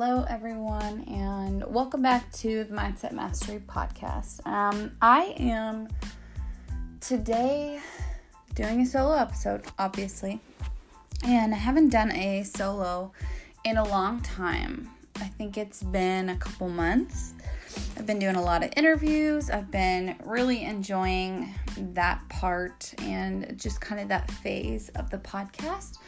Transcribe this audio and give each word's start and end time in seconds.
Hello, 0.00 0.24
everyone, 0.28 1.02
and 1.08 1.64
welcome 1.66 2.02
back 2.02 2.30
to 2.34 2.62
the 2.62 2.72
Mindset 2.72 3.10
Mastery 3.10 3.60
podcast. 3.66 4.46
Um, 4.46 4.92
I 5.02 5.34
am 5.40 5.88
today 7.00 7.80
doing 8.54 8.82
a 8.82 8.86
solo 8.86 9.16
episode, 9.16 9.64
obviously, 9.76 10.40
and 11.24 11.52
I 11.52 11.56
haven't 11.58 11.88
done 11.88 12.12
a 12.12 12.44
solo 12.44 13.10
in 13.64 13.76
a 13.76 13.82
long 13.82 14.20
time. 14.20 14.88
I 15.16 15.24
think 15.24 15.58
it's 15.58 15.82
been 15.82 16.28
a 16.28 16.36
couple 16.36 16.68
months. 16.68 17.34
I've 17.96 18.06
been 18.06 18.20
doing 18.20 18.36
a 18.36 18.42
lot 18.42 18.62
of 18.62 18.72
interviews. 18.76 19.50
I've 19.50 19.72
been 19.72 20.14
really 20.24 20.62
enjoying 20.62 21.52
that 21.94 22.22
part 22.28 22.94
and 22.98 23.52
just 23.58 23.80
kind 23.80 24.00
of 24.00 24.06
that 24.10 24.30
phase 24.30 24.90
of 24.90 25.10
the 25.10 25.18
podcast, 25.18 25.98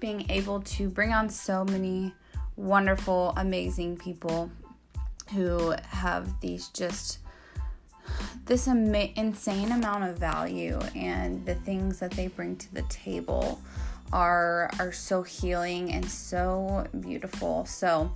being 0.00 0.28
able 0.32 0.62
to 0.62 0.88
bring 0.88 1.12
on 1.12 1.28
so 1.28 1.64
many 1.64 2.12
wonderful, 2.56 3.32
amazing 3.36 3.96
people 3.96 4.50
who 5.32 5.74
have 5.88 6.40
these 6.40 6.68
just 6.68 7.18
this 8.44 8.68
insane 8.68 9.72
amount 9.72 10.04
of 10.04 10.16
value 10.16 10.78
and 10.94 11.44
the 11.44 11.54
things 11.54 11.98
that 11.98 12.12
they 12.12 12.28
bring 12.28 12.56
to 12.56 12.72
the 12.74 12.82
table 12.82 13.60
are 14.12 14.70
are 14.78 14.92
so 14.92 15.22
healing 15.22 15.92
and 15.92 16.08
so 16.08 16.86
beautiful. 17.00 17.66
So 17.66 18.12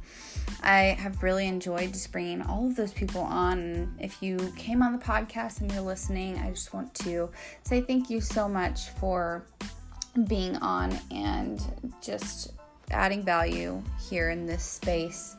I 0.62 0.96
have 0.98 1.22
really 1.22 1.46
enjoyed 1.46 1.92
just 1.92 2.12
bringing 2.12 2.42
all 2.42 2.66
of 2.66 2.76
those 2.76 2.92
people 2.92 3.22
on. 3.22 3.94
If 3.98 4.22
you 4.22 4.36
came 4.56 4.82
on 4.82 4.92
the 4.92 5.04
podcast 5.04 5.60
and 5.60 5.72
you're 5.72 5.82
listening, 5.82 6.38
I 6.38 6.50
just 6.50 6.72
want 6.72 6.94
to 6.96 7.28
say 7.64 7.80
thank 7.80 8.08
you 8.08 8.20
so 8.20 8.48
much 8.48 8.90
for 9.00 9.44
being 10.26 10.56
on 10.56 10.98
and 11.10 11.60
just 12.00 12.52
adding 12.90 13.22
value 13.22 13.82
here 14.08 14.30
in 14.30 14.46
this 14.46 14.64
space. 14.64 15.36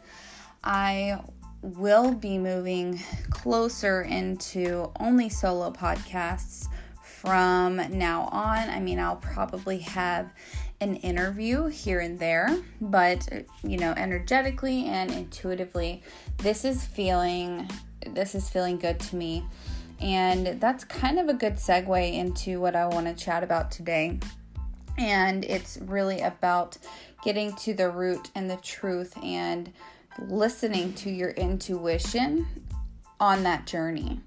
I 0.63 1.19
will 1.61 2.13
be 2.13 2.37
moving 2.37 2.99
closer 3.29 4.01
into 4.03 4.91
only 4.99 5.29
solo 5.29 5.71
podcasts 5.71 6.67
from 7.03 7.77
now 7.97 8.23
on. 8.31 8.69
I 8.69 8.79
mean, 8.79 8.99
I'll 8.99 9.17
probably 9.17 9.79
have 9.79 10.31
an 10.79 10.95
interview 10.97 11.67
here 11.67 11.99
and 11.99 12.17
there, 12.17 12.57
but 12.81 13.27
you 13.63 13.77
know, 13.77 13.93
energetically 13.95 14.85
and 14.85 15.11
intuitively, 15.11 16.01
this 16.37 16.65
is 16.65 16.83
feeling 16.83 17.69
this 18.07 18.33
is 18.33 18.49
feeling 18.49 18.77
good 18.77 18.99
to 18.99 19.15
me. 19.15 19.45
And 19.99 20.59
that's 20.59 20.83
kind 20.83 21.19
of 21.19 21.29
a 21.29 21.33
good 21.33 21.57
segue 21.57 22.13
into 22.13 22.59
what 22.59 22.75
I 22.75 22.87
want 22.87 23.05
to 23.05 23.13
chat 23.13 23.43
about 23.43 23.69
today. 23.69 24.19
And 24.97 25.45
it's 25.45 25.77
really 25.81 26.21
about 26.21 26.77
getting 27.23 27.55
to 27.55 27.73
the 27.73 27.89
root 27.89 28.29
and 28.35 28.49
the 28.49 28.57
truth 28.57 29.17
and 29.23 29.71
listening 30.19 30.93
to 30.93 31.09
your 31.09 31.31
intuition 31.31 32.47
on 33.19 33.43
that 33.43 33.65
journey. 33.67 34.19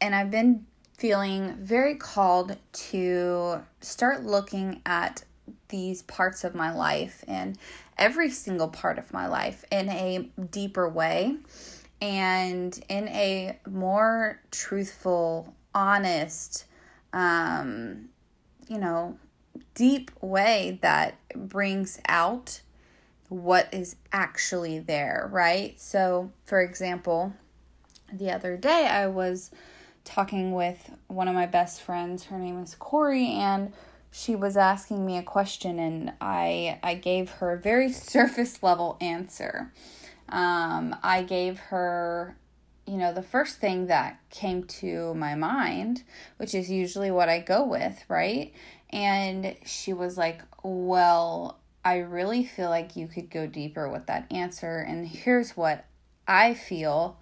And 0.00 0.14
I've 0.14 0.30
been 0.30 0.66
feeling 0.98 1.56
very 1.56 1.94
called 1.94 2.56
to 2.72 3.60
start 3.80 4.24
looking 4.24 4.82
at 4.84 5.24
these 5.68 6.02
parts 6.02 6.44
of 6.44 6.54
my 6.54 6.72
life 6.72 7.24
and 7.26 7.58
every 7.96 8.30
single 8.30 8.68
part 8.68 8.98
of 8.98 9.12
my 9.12 9.26
life 9.26 9.64
in 9.70 9.88
a 9.88 10.28
deeper 10.50 10.88
way 10.88 11.36
and 12.00 12.78
in 12.88 13.08
a 13.08 13.58
more 13.68 14.40
truthful, 14.50 15.54
honest, 15.74 16.66
um, 17.12 18.08
you 18.68 18.78
know, 18.78 19.18
deep 19.74 20.10
way 20.20 20.78
that 20.82 21.16
brings 21.34 22.00
out 22.08 22.60
what 23.28 23.72
is 23.72 23.96
actually 24.12 24.78
there, 24.78 25.28
right? 25.32 25.80
So, 25.80 26.32
for 26.44 26.60
example, 26.60 27.32
the 28.12 28.30
other 28.30 28.56
day 28.56 28.86
I 28.86 29.06
was 29.06 29.50
talking 30.04 30.52
with 30.52 30.90
one 31.06 31.28
of 31.28 31.34
my 31.34 31.46
best 31.46 31.80
friends. 31.80 32.24
Her 32.24 32.38
name 32.38 32.62
is 32.62 32.74
Corey, 32.74 33.28
and 33.28 33.72
she 34.10 34.36
was 34.36 34.56
asking 34.56 35.06
me 35.06 35.16
a 35.16 35.22
question, 35.22 35.78
and 35.78 36.12
I 36.20 36.78
I 36.82 36.94
gave 36.94 37.30
her 37.32 37.52
a 37.52 37.58
very 37.58 37.90
surface 37.92 38.62
level 38.62 38.98
answer. 39.00 39.72
Um, 40.28 40.96
I 41.02 41.22
gave 41.22 41.58
her 41.58 42.36
you 42.86 42.96
know, 42.96 43.12
the 43.12 43.22
first 43.22 43.58
thing 43.58 43.86
that 43.86 44.18
came 44.30 44.64
to 44.64 45.14
my 45.14 45.34
mind, 45.34 46.02
which 46.36 46.54
is 46.54 46.70
usually 46.70 47.10
what 47.10 47.28
I 47.28 47.38
go 47.38 47.64
with, 47.64 48.04
right? 48.08 48.52
And 48.90 49.56
she 49.64 49.92
was 49.92 50.18
like, 50.18 50.42
Well, 50.62 51.58
I 51.84 51.98
really 51.98 52.44
feel 52.44 52.70
like 52.70 52.96
you 52.96 53.06
could 53.06 53.30
go 53.30 53.46
deeper 53.46 53.88
with 53.88 54.06
that 54.06 54.30
answer. 54.30 54.78
And 54.78 55.06
here's 55.06 55.56
what 55.56 55.84
I 56.26 56.54
feel 56.54 57.18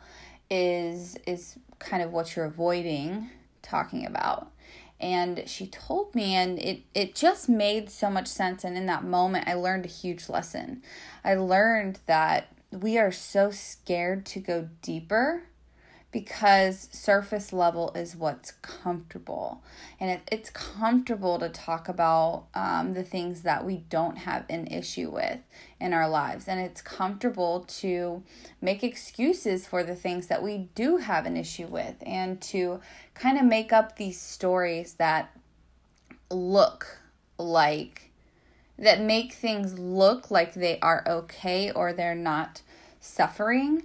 is 0.50 1.16
is 1.26 1.58
kind 1.78 2.02
of 2.02 2.12
what 2.12 2.36
you're 2.36 2.46
avoiding 2.46 3.30
talking 3.62 4.06
about. 4.06 4.50
And 4.98 5.48
she 5.48 5.66
told 5.66 6.14
me 6.14 6.34
and 6.34 6.58
it 6.58 6.82
it 6.94 7.14
just 7.14 7.48
made 7.48 7.90
so 7.90 8.10
much 8.10 8.26
sense 8.26 8.64
and 8.64 8.76
in 8.76 8.86
that 8.86 9.04
moment 9.04 9.48
I 9.48 9.54
learned 9.54 9.84
a 9.84 9.88
huge 9.88 10.28
lesson. 10.28 10.82
I 11.24 11.34
learned 11.34 12.00
that 12.06 12.48
we 12.70 12.98
are 12.98 13.12
so 13.12 13.50
scared 13.50 14.26
to 14.26 14.40
go 14.40 14.68
deeper 14.82 15.44
because 16.12 16.88
surface 16.90 17.52
level 17.52 17.92
is 17.94 18.16
what's 18.16 18.52
comfortable. 18.62 19.62
And 20.00 20.10
it, 20.10 20.20
it's 20.30 20.50
comfortable 20.50 21.38
to 21.38 21.48
talk 21.48 21.88
about 21.88 22.46
um, 22.54 22.94
the 22.94 23.04
things 23.04 23.42
that 23.42 23.64
we 23.64 23.84
don't 23.88 24.18
have 24.18 24.44
an 24.48 24.66
issue 24.66 25.10
with 25.10 25.38
in 25.80 25.92
our 25.92 26.08
lives. 26.08 26.48
And 26.48 26.58
it's 26.58 26.82
comfortable 26.82 27.60
to 27.60 28.24
make 28.60 28.82
excuses 28.82 29.66
for 29.66 29.84
the 29.84 29.94
things 29.94 30.26
that 30.26 30.42
we 30.42 30.68
do 30.74 30.96
have 30.96 31.26
an 31.26 31.36
issue 31.36 31.66
with 31.66 31.94
and 32.04 32.40
to 32.42 32.80
kind 33.14 33.38
of 33.38 33.44
make 33.44 33.72
up 33.72 33.96
these 33.96 34.20
stories 34.20 34.94
that 34.94 35.30
look 36.28 36.98
like, 37.38 38.10
that 38.76 39.00
make 39.00 39.32
things 39.32 39.78
look 39.78 40.28
like 40.28 40.54
they 40.54 40.80
are 40.80 41.04
okay 41.06 41.70
or 41.70 41.92
they're 41.92 42.16
not 42.16 42.62
suffering 42.98 43.84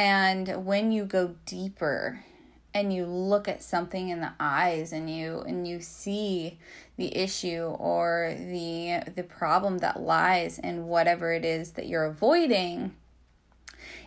and 0.00 0.64
when 0.64 0.92
you 0.92 1.04
go 1.04 1.34
deeper 1.44 2.24
and 2.72 2.90
you 2.90 3.04
look 3.04 3.48
at 3.48 3.62
something 3.62 4.08
in 4.08 4.22
the 4.22 4.32
eyes 4.40 4.94
and 4.94 5.10
you 5.14 5.40
and 5.40 5.68
you 5.68 5.82
see 5.82 6.58
the 6.96 7.14
issue 7.14 7.64
or 7.78 8.34
the 8.34 9.02
the 9.14 9.22
problem 9.22 9.76
that 9.78 10.00
lies 10.00 10.58
in 10.58 10.86
whatever 10.86 11.34
it 11.34 11.44
is 11.44 11.72
that 11.72 11.86
you're 11.86 12.06
avoiding, 12.06 12.94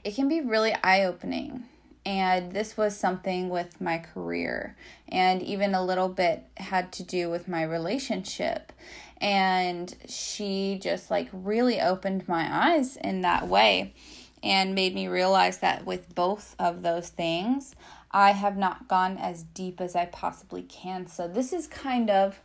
it 0.03 0.15
can 0.15 0.27
be 0.27 0.41
really 0.41 0.75
eye-opening. 0.83 1.65
And 2.03 2.53
this 2.53 2.75
was 2.75 2.97
something 2.97 3.49
with 3.49 3.79
my 3.79 3.99
career 3.99 4.75
and 5.07 5.43
even 5.43 5.75
a 5.75 5.85
little 5.85 6.09
bit 6.09 6.43
had 6.57 6.91
to 6.93 7.03
do 7.03 7.29
with 7.29 7.47
my 7.47 7.61
relationship 7.61 8.73
and 9.21 9.95
she 10.07 10.79
just 10.81 11.11
like 11.11 11.29
really 11.31 11.79
opened 11.79 12.27
my 12.27 12.73
eyes 12.73 12.97
in 12.97 13.21
that 13.21 13.47
way 13.47 13.93
and 14.43 14.75
made 14.75 14.93
me 14.93 15.07
realize 15.07 15.59
that 15.59 15.85
with 15.85 16.13
both 16.13 16.55
of 16.59 16.83
those 16.83 17.09
things, 17.09 17.75
I 18.11 18.31
have 18.31 18.57
not 18.57 18.87
gone 18.87 19.17
as 19.17 19.43
deep 19.43 19.81
as 19.81 19.95
I 19.95 20.05
possibly 20.05 20.63
can. 20.63 21.07
So 21.07 21.27
this 21.27 21.53
is 21.53 21.65
kind 21.65 22.09
of 22.09 22.39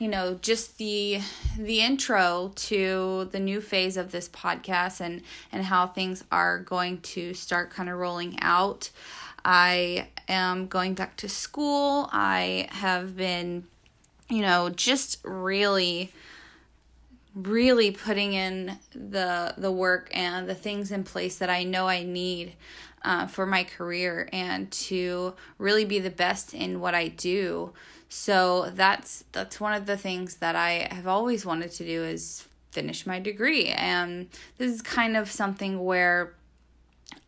you 0.00 0.08
know 0.08 0.38
just 0.42 0.78
the 0.78 1.20
the 1.56 1.80
intro 1.80 2.52
to 2.56 3.28
the 3.30 3.38
new 3.38 3.60
phase 3.60 3.96
of 3.96 4.10
this 4.10 4.28
podcast 4.28 5.00
and 5.00 5.22
and 5.52 5.64
how 5.64 5.86
things 5.86 6.24
are 6.32 6.58
going 6.58 6.98
to 7.00 7.32
start 7.34 7.70
kind 7.70 7.88
of 7.88 7.96
rolling 7.96 8.36
out 8.40 8.90
i 9.44 10.08
am 10.28 10.66
going 10.66 10.94
back 10.94 11.16
to 11.16 11.28
school 11.28 12.08
i 12.12 12.66
have 12.72 13.16
been 13.16 13.64
you 14.28 14.42
know 14.42 14.68
just 14.68 15.18
really 15.24 16.12
really 17.34 17.90
putting 17.90 18.32
in 18.32 18.78
the 18.94 19.54
the 19.58 19.72
work 19.72 20.08
and 20.12 20.48
the 20.48 20.54
things 20.54 20.92
in 20.92 21.04
place 21.04 21.38
that 21.38 21.50
I 21.50 21.64
know 21.64 21.88
I 21.88 22.04
need 22.04 22.54
uh, 23.02 23.26
for 23.26 23.44
my 23.44 23.64
career 23.64 24.28
and 24.32 24.70
to 24.70 25.34
really 25.58 25.84
be 25.84 25.98
the 25.98 26.10
best 26.10 26.54
in 26.54 26.80
what 26.80 26.94
I 26.94 27.08
do. 27.08 27.72
So 28.08 28.70
that's 28.74 29.24
that's 29.32 29.60
one 29.60 29.74
of 29.74 29.86
the 29.86 29.96
things 29.96 30.36
that 30.36 30.56
I 30.56 30.88
have 30.90 31.06
always 31.06 31.44
wanted 31.44 31.72
to 31.72 31.84
do 31.84 32.04
is 32.04 32.46
finish 32.70 33.06
my 33.06 33.18
degree. 33.18 33.66
And 33.68 34.28
this 34.58 34.72
is 34.72 34.82
kind 34.82 35.16
of 35.16 35.30
something 35.30 35.84
where 35.84 36.34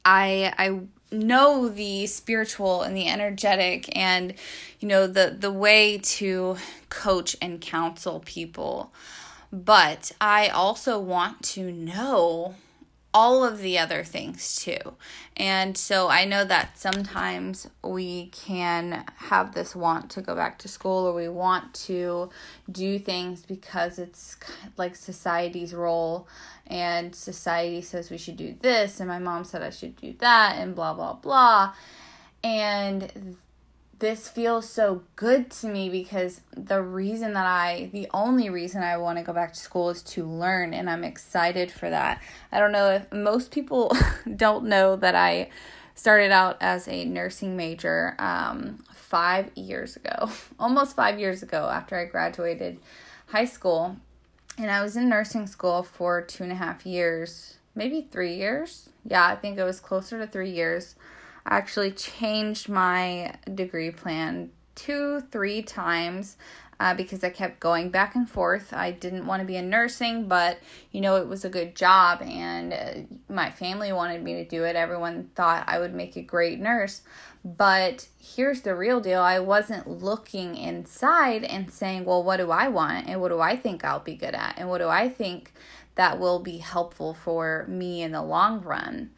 I 0.04 0.52
I 0.58 0.80
know 1.12 1.68
the 1.68 2.06
spiritual 2.06 2.82
and 2.82 2.96
the 2.96 3.08
energetic 3.08 3.96
and 3.96 4.34
you 4.80 4.88
know 4.88 5.06
the 5.06 5.36
the 5.38 5.52
way 5.52 5.98
to 5.98 6.56
coach 6.88 7.36
and 7.42 7.60
counsel 7.60 8.20
people 8.24 8.92
but 9.64 10.12
I 10.20 10.48
also 10.48 10.98
want 10.98 11.42
to 11.54 11.72
know 11.72 12.56
all 13.14 13.42
of 13.42 13.60
the 13.60 13.78
other 13.78 14.04
things 14.04 14.56
too. 14.56 14.76
And 15.38 15.78
so 15.78 16.08
I 16.10 16.26
know 16.26 16.44
that 16.44 16.76
sometimes 16.76 17.66
we 17.82 18.26
can 18.26 19.06
have 19.16 19.54
this 19.54 19.74
want 19.74 20.10
to 20.10 20.20
go 20.20 20.34
back 20.34 20.58
to 20.58 20.68
school 20.68 21.06
or 21.06 21.14
we 21.14 21.30
want 21.30 21.72
to 21.86 22.28
do 22.70 22.98
things 22.98 23.42
because 23.42 23.98
it's 23.98 24.36
like 24.76 24.94
society's 24.94 25.72
role 25.72 26.28
and 26.66 27.14
society 27.14 27.80
says 27.80 28.10
we 28.10 28.18
should 28.18 28.36
do 28.36 28.54
this 28.60 29.00
and 29.00 29.08
my 29.08 29.18
mom 29.18 29.44
said 29.44 29.62
I 29.62 29.70
should 29.70 29.96
do 29.96 30.12
that 30.18 30.56
and 30.58 30.74
blah 30.74 30.92
blah 30.92 31.14
blah. 31.14 31.72
And 32.44 33.38
this 33.98 34.28
feels 34.28 34.68
so 34.68 35.02
good 35.14 35.50
to 35.50 35.68
me 35.68 35.88
because 35.88 36.42
the 36.54 36.82
reason 36.82 37.32
that 37.32 37.46
I, 37.46 37.88
the 37.92 38.08
only 38.12 38.50
reason 38.50 38.82
I 38.82 38.98
want 38.98 39.18
to 39.18 39.24
go 39.24 39.32
back 39.32 39.54
to 39.54 39.58
school 39.58 39.88
is 39.88 40.02
to 40.02 40.24
learn, 40.24 40.74
and 40.74 40.90
I'm 40.90 41.04
excited 41.04 41.70
for 41.70 41.88
that. 41.88 42.22
I 42.52 42.58
don't 42.60 42.72
know 42.72 42.90
if 42.90 43.10
most 43.10 43.50
people 43.50 43.96
don't 44.36 44.66
know 44.66 44.96
that 44.96 45.14
I 45.14 45.48
started 45.94 46.30
out 46.30 46.58
as 46.60 46.86
a 46.88 47.06
nursing 47.06 47.56
major 47.56 48.14
um, 48.18 48.84
five 48.92 49.50
years 49.54 49.96
ago, 49.96 50.30
almost 50.58 50.94
five 50.94 51.18
years 51.18 51.42
ago 51.42 51.68
after 51.70 51.98
I 51.98 52.04
graduated 52.04 52.78
high 53.28 53.46
school. 53.46 53.96
And 54.58 54.70
I 54.70 54.82
was 54.82 54.96
in 54.96 55.08
nursing 55.08 55.46
school 55.46 55.82
for 55.82 56.22
two 56.22 56.42
and 56.42 56.52
a 56.52 56.56
half 56.56 56.84
years, 56.84 57.56
maybe 57.74 58.06
three 58.10 58.34
years. 58.34 58.90
Yeah, 59.08 59.26
I 59.26 59.36
think 59.36 59.58
it 59.58 59.64
was 59.64 59.80
closer 59.80 60.18
to 60.18 60.26
three 60.26 60.50
years 60.50 60.96
actually 61.46 61.92
changed 61.92 62.68
my 62.68 63.34
degree 63.54 63.90
plan 63.90 64.50
two, 64.74 65.20
three 65.32 65.62
times 65.62 66.36
uh, 66.78 66.94
because 66.94 67.24
I 67.24 67.30
kept 67.30 67.60
going 67.60 67.90
back 67.90 68.14
and 68.14 68.28
forth. 68.28 68.72
I 68.72 68.90
didn't 68.90 69.26
want 69.26 69.40
to 69.40 69.46
be 69.46 69.56
in 69.56 69.70
nursing, 69.70 70.28
but 70.28 70.58
you 70.92 71.00
know, 71.00 71.16
it 71.16 71.26
was 71.26 71.44
a 71.44 71.48
good 71.48 71.74
job 71.74 72.20
and 72.22 72.72
uh, 72.72 73.32
my 73.32 73.50
family 73.50 73.92
wanted 73.92 74.22
me 74.22 74.34
to 74.34 74.44
do 74.44 74.64
it. 74.64 74.76
Everyone 74.76 75.30
thought 75.34 75.64
I 75.66 75.78
would 75.78 75.94
make 75.94 76.16
a 76.16 76.22
great 76.22 76.60
nurse. 76.60 77.02
But 77.44 78.08
here's 78.18 78.62
the 78.62 78.74
real 78.74 79.00
deal 79.00 79.20
I 79.20 79.38
wasn't 79.38 79.88
looking 79.88 80.56
inside 80.56 81.44
and 81.44 81.72
saying, 81.72 82.04
well, 82.04 82.22
what 82.22 82.38
do 82.38 82.50
I 82.50 82.68
want? 82.68 83.08
And 83.08 83.20
what 83.20 83.28
do 83.28 83.40
I 83.40 83.56
think 83.56 83.84
I'll 83.84 84.00
be 84.00 84.16
good 84.16 84.34
at? 84.34 84.54
And 84.58 84.68
what 84.68 84.78
do 84.78 84.88
I 84.88 85.08
think 85.08 85.52
that 85.94 86.18
will 86.18 86.40
be 86.40 86.58
helpful 86.58 87.14
for 87.14 87.64
me 87.68 88.02
in 88.02 88.12
the 88.12 88.22
long 88.22 88.62
run? 88.62 89.10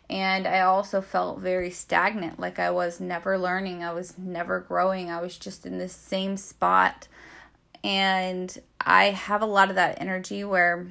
And 0.09 0.45
I 0.45 0.59
also 0.59 0.99
felt 0.99 1.39
very 1.39 1.71
stagnant, 1.71 2.37
like 2.37 2.59
I 2.59 2.69
was 2.69 2.99
never 2.99 3.37
learning, 3.37 3.81
I 3.81 3.93
was 3.93 4.17
never 4.17 4.59
growing, 4.59 5.09
I 5.09 5.21
was 5.21 5.37
just 5.37 5.65
in 5.65 5.77
the 5.77 5.87
same 5.87 6.35
spot. 6.35 7.07
And 7.81 8.61
I 8.79 9.05
have 9.05 9.41
a 9.41 9.45
lot 9.45 9.69
of 9.69 9.75
that 9.75 10.01
energy 10.01 10.43
where 10.43 10.87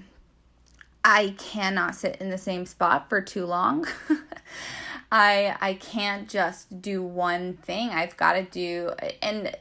I 1.05 1.35
cannot 1.39 1.95
sit 1.95 2.17
in 2.17 2.31
the 2.31 2.39
same 2.39 2.65
spot 2.65 3.09
for 3.09 3.21
too 3.21 3.45
long. 3.45 3.87
I 5.13 5.57
I 5.61 5.75
can't 5.75 6.29
just 6.29 6.81
do 6.81 7.03
one 7.03 7.55
thing. 7.55 7.91
I've 7.91 8.17
got 8.17 8.35
to 8.35 8.43
do 8.43 8.93
and 9.21 9.55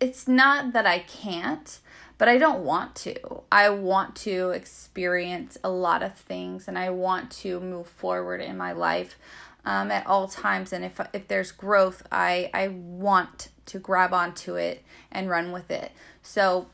it's 0.00 0.26
not 0.26 0.72
that 0.72 0.86
I 0.86 1.00
can't 1.00 1.78
but 2.22 2.28
I 2.28 2.38
don't 2.38 2.62
want 2.62 2.94
to. 2.98 3.42
I 3.50 3.68
want 3.70 4.14
to 4.18 4.50
experience 4.50 5.58
a 5.64 5.68
lot 5.68 6.04
of 6.04 6.14
things 6.14 6.68
and 6.68 6.78
I 6.78 6.88
want 6.90 7.32
to 7.40 7.58
move 7.58 7.88
forward 7.88 8.40
in 8.40 8.56
my 8.56 8.70
life 8.70 9.18
um, 9.64 9.90
at 9.90 10.06
all 10.06 10.28
times. 10.28 10.72
And 10.72 10.84
if, 10.84 11.00
if 11.12 11.26
there's 11.26 11.50
growth, 11.50 12.06
I, 12.12 12.48
I 12.54 12.68
want 12.68 13.48
to 13.66 13.80
grab 13.80 14.14
onto 14.14 14.54
it 14.54 14.84
and 15.10 15.28
run 15.28 15.50
with 15.50 15.72
it. 15.72 15.90
So, 16.22 16.68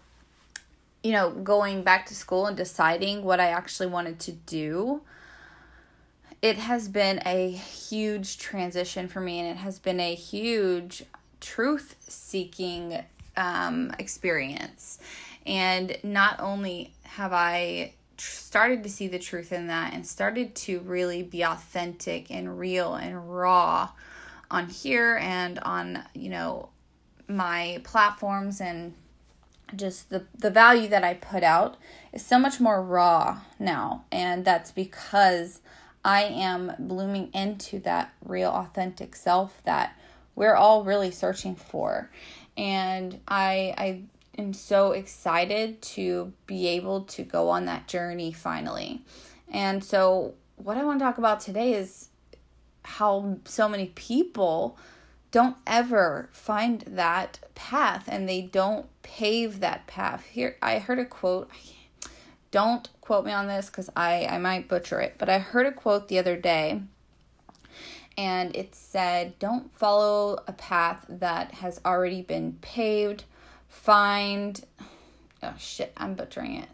you 1.02 1.12
know, 1.12 1.30
going 1.30 1.82
back 1.82 2.04
to 2.08 2.14
school 2.14 2.44
and 2.44 2.54
deciding 2.54 3.24
what 3.24 3.40
I 3.40 3.48
actually 3.48 3.88
wanted 3.88 4.20
to 4.20 4.32
do 4.32 5.00
it 6.42 6.58
has 6.58 6.88
been 6.88 7.22
a 7.24 7.52
huge 7.52 8.36
transition 8.36 9.08
for 9.08 9.22
me 9.22 9.38
and 9.38 9.48
it 9.48 9.56
has 9.56 9.78
been 9.78 9.98
a 9.98 10.14
huge 10.14 11.04
truth 11.40 11.96
seeking 12.06 13.02
um, 13.38 13.94
experience 13.98 14.98
and 15.48 15.96
not 16.04 16.38
only 16.40 16.92
have 17.04 17.32
I 17.32 17.94
started 18.18 18.82
to 18.82 18.90
see 18.90 19.08
the 19.08 19.18
truth 19.18 19.50
in 19.50 19.68
that 19.68 19.94
and 19.94 20.06
started 20.06 20.54
to 20.54 20.80
really 20.80 21.22
be 21.22 21.42
authentic 21.42 22.30
and 22.30 22.58
real 22.58 22.94
and 22.94 23.34
raw 23.34 23.90
on 24.50 24.68
here 24.68 25.18
and 25.22 25.58
on, 25.60 26.04
you 26.14 26.28
know, 26.28 26.68
my 27.28 27.80
platforms 27.82 28.60
and 28.60 28.94
just 29.76 30.08
the 30.08 30.24
the 30.36 30.50
value 30.50 30.88
that 30.88 31.04
I 31.04 31.14
put 31.14 31.42
out 31.42 31.76
is 32.12 32.24
so 32.24 32.38
much 32.38 32.60
more 32.60 32.82
raw 32.82 33.40
now. 33.58 34.04
And 34.12 34.44
that's 34.44 34.70
because 34.70 35.60
I 36.04 36.24
am 36.24 36.72
blooming 36.78 37.30
into 37.32 37.78
that 37.80 38.12
real 38.24 38.50
authentic 38.50 39.16
self 39.16 39.62
that 39.64 39.98
we're 40.34 40.54
all 40.54 40.84
really 40.84 41.10
searching 41.10 41.54
for. 41.54 42.10
And 42.56 43.20
I 43.28 43.74
I 43.76 44.02
am 44.38 44.52
so 44.52 44.92
excited 44.92 45.82
to 45.82 46.32
be 46.46 46.68
able 46.68 47.02
to 47.02 47.22
go 47.22 47.48
on 47.48 47.64
that 47.66 47.88
journey 47.88 48.32
finally. 48.32 49.02
And 49.50 49.82
so, 49.82 50.34
what 50.56 50.76
I 50.76 50.84
want 50.84 50.98
to 50.98 51.04
talk 51.04 51.18
about 51.18 51.40
today 51.40 51.74
is 51.74 52.08
how 52.84 53.38
so 53.44 53.68
many 53.68 53.86
people 53.94 54.78
don't 55.30 55.56
ever 55.66 56.28
find 56.32 56.80
that 56.86 57.40
path 57.54 58.04
and 58.08 58.28
they 58.28 58.42
don't 58.42 58.86
pave 59.02 59.60
that 59.60 59.86
path. 59.86 60.24
Here, 60.24 60.56
I 60.62 60.78
heard 60.78 60.98
a 60.98 61.04
quote. 61.04 61.50
Don't 62.50 62.88
quote 63.02 63.26
me 63.26 63.32
on 63.32 63.46
this 63.46 63.66
because 63.66 63.90
I, 63.94 64.26
I 64.26 64.38
might 64.38 64.68
butcher 64.68 65.00
it, 65.00 65.16
but 65.18 65.28
I 65.28 65.38
heard 65.38 65.66
a 65.66 65.72
quote 65.72 66.08
the 66.08 66.18
other 66.18 66.36
day 66.36 66.80
and 68.18 68.56
it 68.56 68.74
said, 68.74 69.38
Don't 69.38 69.72
follow 69.72 70.42
a 70.48 70.52
path 70.52 71.06
that 71.08 71.52
has 71.52 71.80
already 71.84 72.20
been 72.20 72.58
paved 72.60 73.24
find 73.68 74.64
oh 75.42 75.54
shit, 75.58 75.92
I'm 75.96 76.14
butchering 76.14 76.56
it. 76.56 76.68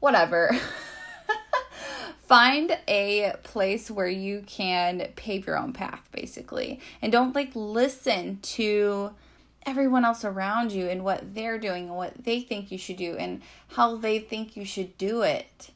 Whatever. 0.00 0.56
find 2.26 2.78
a 2.86 3.34
place 3.42 3.90
where 3.90 4.08
you 4.08 4.42
can 4.46 5.08
pave 5.16 5.46
your 5.46 5.58
own 5.58 5.72
path 5.72 6.08
basically 6.12 6.80
and 7.02 7.10
don't 7.10 7.34
like 7.34 7.50
listen 7.54 8.38
to 8.40 9.10
everyone 9.66 10.04
else 10.04 10.24
around 10.24 10.70
you 10.70 10.88
and 10.88 11.02
what 11.02 11.34
they're 11.34 11.58
doing 11.58 11.88
and 11.88 11.96
what 11.96 12.24
they 12.24 12.40
think 12.40 12.70
you 12.70 12.78
should 12.78 12.96
do 12.96 13.16
and 13.16 13.42
how 13.72 13.96
they 13.96 14.20
think 14.20 14.56
you 14.56 14.64
should 14.64 14.96
do 14.96 15.22
it 15.22 15.70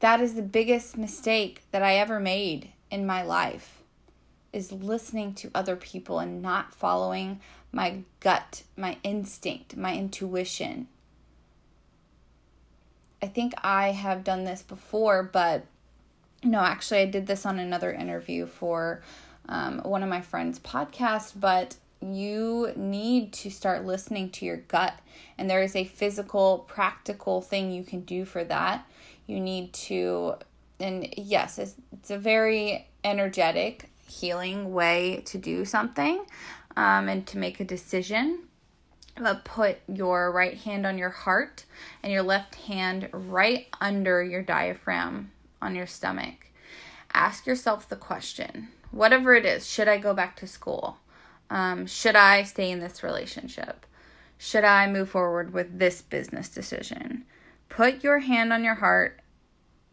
that 0.00 0.20
is 0.20 0.34
the 0.34 0.42
biggest 0.42 0.98
mistake 0.98 1.62
that 1.70 1.82
I 1.82 1.96
ever 1.96 2.20
made 2.20 2.68
in 2.90 3.06
my 3.06 3.22
life 3.22 3.80
is 4.52 4.70
listening 4.70 5.32
to 5.32 5.50
other 5.54 5.76
people 5.76 6.18
and 6.18 6.42
not 6.42 6.74
following 6.74 7.40
my 7.74 7.98
gut, 8.20 8.62
my 8.76 8.96
instinct, 9.02 9.76
my 9.76 9.94
intuition. 9.94 10.86
I 13.20 13.26
think 13.26 13.52
I 13.62 13.90
have 13.90 14.22
done 14.22 14.44
this 14.44 14.62
before, 14.62 15.22
but 15.24 15.66
no, 16.42 16.60
actually, 16.60 17.00
I 17.00 17.06
did 17.06 17.26
this 17.26 17.44
on 17.44 17.58
another 17.58 17.92
interview 17.92 18.46
for 18.46 19.02
um, 19.48 19.80
one 19.80 20.02
of 20.02 20.08
my 20.08 20.20
friends' 20.20 20.60
podcasts, 20.60 21.32
but 21.34 21.74
you 22.00 22.70
need 22.76 23.32
to 23.32 23.50
start 23.50 23.84
listening 23.84 24.30
to 24.30 24.44
your 24.44 24.58
gut. 24.58 24.94
And 25.36 25.50
there 25.50 25.62
is 25.62 25.74
a 25.74 25.84
physical, 25.84 26.58
practical 26.68 27.40
thing 27.40 27.72
you 27.72 27.82
can 27.82 28.02
do 28.02 28.24
for 28.24 28.44
that. 28.44 28.86
You 29.26 29.40
need 29.40 29.72
to, 29.72 30.34
and 30.78 31.12
yes, 31.16 31.58
it's, 31.58 31.74
it's 31.92 32.10
a 32.10 32.18
very 32.18 32.86
energetic, 33.02 33.88
healing 34.06 34.72
way 34.72 35.22
to 35.24 35.38
do 35.38 35.64
something 35.64 36.24
um, 36.76 37.08
and 37.08 37.26
to 37.28 37.38
make 37.38 37.60
a 37.60 37.64
decision. 37.64 38.40
But 39.16 39.44
put 39.44 39.78
your 39.86 40.32
right 40.32 40.56
hand 40.56 40.86
on 40.86 40.98
your 40.98 41.10
heart 41.10 41.64
and 42.02 42.12
your 42.12 42.22
left 42.22 42.56
hand 42.56 43.08
right 43.12 43.68
under 43.80 44.22
your 44.22 44.42
diaphragm 44.42 45.30
on 45.62 45.76
your 45.76 45.86
stomach. 45.86 46.50
Ask 47.12 47.46
yourself 47.46 47.88
the 47.88 47.96
question 47.96 48.68
whatever 48.90 49.34
it 49.34 49.44
is 49.44 49.66
should 49.66 49.88
I 49.88 49.98
go 49.98 50.14
back 50.14 50.36
to 50.36 50.46
school? 50.46 50.98
Um, 51.50 51.86
should 51.86 52.16
I 52.16 52.42
stay 52.42 52.70
in 52.70 52.80
this 52.80 53.02
relationship? 53.02 53.86
Should 54.38 54.64
I 54.64 54.90
move 54.90 55.10
forward 55.10 55.52
with 55.52 55.78
this 55.78 56.02
business 56.02 56.48
decision? 56.48 57.24
Put 57.68 58.02
your 58.02 58.20
hand 58.20 58.52
on 58.52 58.64
your 58.64 58.76
heart 58.76 59.20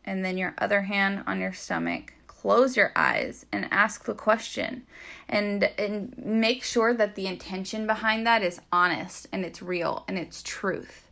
and 0.06 0.24
then 0.24 0.38
your 0.38 0.54
other 0.58 0.84
hand 0.84 1.24
on 1.28 1.40
your 1.40 1.54
stomach. 1.54 2.14
Close 2.42 2.76
your 2.76 2.92
eyes 2.96 3.46
and 3.52 3.68
ask 3.70 4.06
the 4.06 4.16
question. 4.16 4.88
And 5.30 5.64
and 5.78 6.18
make 6.18 6.64
sure 6.64 6.92
that 6.92 7.14
the 7.14 7.28
intention 7.28 7.86
behind 7.86 8.26
that 8.26 8.42
is 8.42 8.60
honest 8.72 9.28
and 9.32 9.46
it's 9.46 9.62
real 9.62 10.04
and 10.08 10.18
it's 10.18 10.42
truth. 10.42 11.08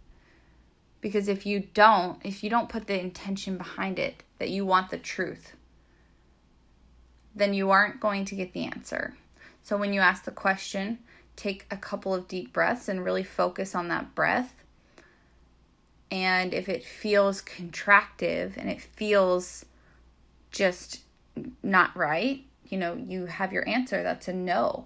Because 1.01 1.27
if 1.27 1.45
you 1.45 1.67
don't, 1.75 2.17
if 2.25 2.43
you 2.43 2.49
don't 2.49 2.67
put 2.67 2.87
the 2.87 2.99
intention 2.99 3.59
behind 3.59 3.99
it 3.99 4.23
that 4.39 4.49
you 4.49 4.65
want 4.65 4.89
the 4.89 4.97
truth, 4.97 5.53
then 7.35 7.53
you 7.53 7.69
aren't 7.69 7.99
going 7.99 8.25
to 8.25 8.35
get 8.35 8.53
the 8.53 8.65
answer. 8.65 9.13
So 9.61 9.77
when 9.77 9.93
you 9.93 10.01
ask 10.01 10.23
the 10.23 10.31
question, 10.31 10.97
take 11.35 11.67
a 11.69 11.77
couple 11.77 12.15
of 12.15 12.27
deep 12.27 12.51
breaths 12.51 12.89
and 12.89 13.05
really 13.05 13.23
focus 13.23 13.75
on 13.75 13.87
that 13.89 14.15
breath. 14.15 14.63
And 16.09 16.55
if 16.55 16.67
it 16.67 16.83
feels 16.83 17.43
contractive 17.43 18.57
and 18.57 18.67
it 18.67 18.81
feels 18.81 19.63
just 20.49 21.01
not 21.63 21.95
right, 21.95 22.43
you 22.67 22.77
know, 22.77 22.95
you 22.95 23.25
have 23.25 23.53
your 23.53 23.67
answer. 23.67 24.03
That's 24.03 24.27
a 24.27 24.33
no. 24.33 24.85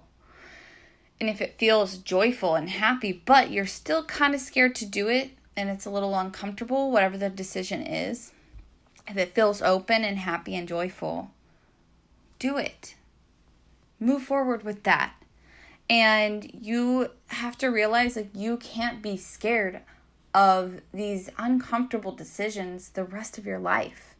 And 1.20 1.30
if 1.30 1.40
it 1.40 1.58
feels 1.58 1.98
joyful 1.98 2.54
and 2.54 2.68
happy, 2.68 3.22
but 3.24 3.50
you're 3.50 3.66
still 3.66 4.04
kind 4.04 4.34
of 4.34 4.40
scared 4.40 4.74
to 4.76 4.86
do 4.86 5.08
it 5.08 5.30
and 5.56 5.68
it's 5.68 5.86
a 5.86 5.90
little 5.90 6.18
uncomfortable, 6.18 6.90
whatever 6.90 7.16
the 7.16 7.30
decision 7.30 7.82
is, 7.82 8.32
if 9.06 9.16
it 9.16 9.34
feels 9.34 9.62
open 9.62 10.02
and 10.02 10.18
happy 10.18 10.56
and 10.56 10.66
joyful, 10.66 11.30
do 12.38 12.56
it 12.56 12.96
move 14.04 14.22
forward 14.22 14.62
with 14.62 14.82
that. 14.84 15.14
And 15.88 16.50
you 16.52 17.10
have 17.28 17.58
to 17.58 17.68
realize 17.68 18.16
like 18.16 18.30
you 18.34 18.56
can't 18.56 19.02
be 19.02 19.16
scared 19.16 19.80
of 20.32 20.80
these 20.92 21.30
uncomfortable 21.38 22.12
decisions 22.12 22.90
the 22.90 23.04
rest 23.04 23.38
of 23.38 23.46
your 23.46 23.58
life. 23.58 24.13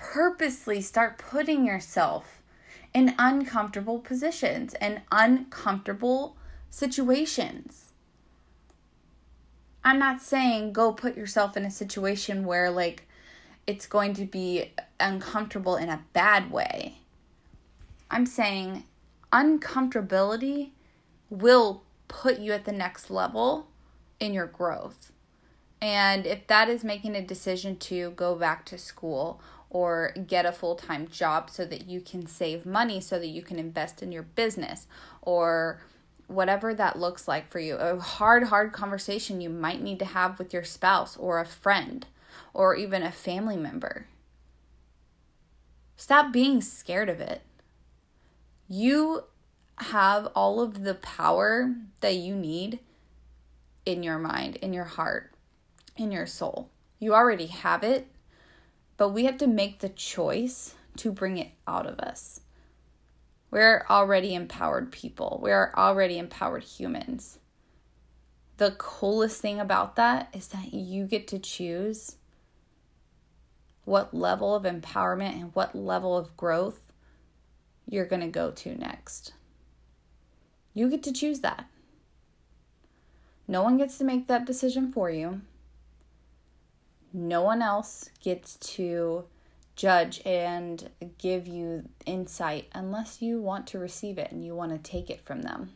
Purposely 0.00 0.80
start 0.80 1.18
putting 1.18 1.66
yourself 1.66 2.40
in 2.94 3.14
uncomfortable 3.18 3.98
positions 3.98 4.72
and 4.74 5.02
uncomfortable 5.12 6.36
situations. 6.70 7.92
I'm 9.84 9.98
not 9.98 10.22
saying 10.22 10.72
go 10.72 10.92
put 10.92 11.16
yourself 11.16 11.56
in 11.56 11.64
a 11.64 11.70
situation 11.70 12.46
where 12.46 12.70
like 12.70 13.06
it's 13.66 13.86
going 13.86 14.14
to 14.14 14.24
be 14.24 14.72
uncomfortable 14.98 15.76
in 15.76 15.90
a 15.90 16.04
bad 16.14 16.50
way. 16.50 16.98
I'm 18.10 18.26
saying 18.26 18.84
uncomfortability 19.32 20.70
will 21.28 21.82
put 22.08 22.40
you 22.40 22.52
at 22.52 22.64
the 22.64 22.72
next 22.72 23.10
level 23.10 23.68
in 24.18 24.32
your 24.32 24.46
growth. 24.46 25.12
And 25.80 26.26
if 26.26 26.46
that 26.48 26.68
is 26.68 26.84
making 26.84 27.14
a 27.14 27.24
decision 27.24 27.76
to 27.76 28.10
go 28.10 28.34
back 28.34 28.66
to 28.66 28.78
school 28.78 29.40
or 29.70 30.12
get 30.26 30.44
a 30.44 30.52
full 30.52 30.74
time 30.74 31.08
job 31.08 31.48
so 31.48 31.64
that 31.64 31.86
you 31.88 32.00
can 32.00 32.26
save 32.26 32.66
money, 32.66 33.00
so 33.00 33.18
that 33.18 33.28
you 33.28 33.42
can 33.42 33.58
invest 33.58 34.02
in 34.02 34.12
your 34.12 34.22
business, 34.22 34.86
or 35.22 35.80
whatever 36.26 36.74
that 36.74 36.98
looks 36.98 37.26
like 37.26 37.50
for 37.50 37.58
you, 37.58 37.76
a 37.76 37.98
hard, 37.98 38.44
hard 38.44 38.72
conversation 38.72 39.40
you 39.40 39.50
might 39.50 39.82
need 39.82 39.98
to 39.98 40.04
have 40.04 40.38
with 40.38 40.52
your 40.52 40.64
spouse 40.64 41.16
or 41.16 41.40
a 41.40 41.46
friend 41.46 42.06
or 42.52 42.74
even 42.74 43.02
a 43.02 43.10
family 43.10 43.56
member. 43.56 44.06
Stop 45.96 46.32
being 46.32 46.60
scared 46.60 47.08
of 47.08 47.20
it 47.20 47.42
you 48.70 49.24
have 49.78 50.26
all 50.36 50.60
of 50.60 50.84
the 50.84 50.94
power 50.94 51.74
that 52.00 52.14
you 52.14 52.36
need 52.36 52.78
in 53.84 54.04
your 54.04 54.16
mind, 54.18 54.54
in 54.56 54.72
your 54.72 54.84
heart, 54.84 55.34
in 55.96 56.12
your 56.12 56.24
soul. 56.24 56.70
You 57.00 57.12
already 57.12 57.46
have 57.46 57.82
it, 57.82 58.06
but 59.00 59.14
we 59.14 59.24
have 59.24 59.38
to 59.38 59.46
make 59.46 59.78
the 59.78 59.88
choice 59.88 60.74
to 60.94 61.10
bring 61.10 61.38
it 61.38 61.52
out 61.66 61.86
of 61.86 61.98
us. 62.00 62.42
We're 63.50 63.86
already 63.88 64.34
empowered 64.34 64.92
people, 64.92 65.40
we 65.42 65.52
are 65.52 65.72
already 65.74 66.18
empowered 66.18 66.64
humans. 66.64 67.38
The 68.58 68.72
coolest 68.72 69.40
thing 69.40 69.58
about 69.58 69.96
that 69.96 70.28
is 70.34 70.48
that 70.48 70.74
you 70.74 71.06
get 71.06 71.26
to 71.28 71.38
choose 71.38 72.16
what 73.86 74.12
level 74.12 74.54
of 74.54 74.64
empowerment 74.64 75.32
and 75.32 75.54
what 75.54 75.74
level 75.74 76.14
of 76.14 76.36
growth 76.36 76.92
you're 77.88 78.04
going 78.04 78.20
to 78.20 78.28
go 78.28 78.50
to 78.50 78.74
next. 78.74 79.32
You 80.74 80.90
get 80.90 81.02
to 81.04 81.12
choose 81.12 81.40
that. 81.40 81.70
No 83.48 83.62
one 83.62 83.78
gets 83.78 83.96
to 83.96 84.04
make 84.04 84.26
that 84.26 84.44
decision 84.44 84.92
for 84.92 85.08
you. 85.08 85.40
No 87.12 87.42
one 87.42 87.62
else 87.62 88.10
gets 88.22 88.56
to 88.56 89.24
judge 89.74 90.20
and 90.26 90.90
give 91.18 91.48
you 91.48 91.88
insight 92.06 92.68
unless 92.72 93.22
you 93.22 93.40
want 93.40 93.66
to 93.68 93.78
receive 93.78 94.18
it 94.18 94.30
and 94.30 94.44
you 94.44 94.54
want 94.54 94.72
to 94.72 94.78
take 94.78 95.10
it 95.10 95.20
from 95.20 95.42
them. 95.42 95.70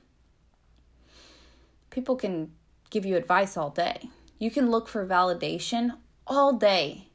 People 1.91 2.17
can 2.17 2.53
give 2.91 3.07
you 3.07 3.17
advice 3.17 3.57
all 3.57 3.71
day. 3.71 4.11
You 4.39 4.51
can 4.51 4.71
look 4.71 4.89
for 4.89 5.07
validation 5.07 5.97
all 6.27 6.53
day 6.53 7.09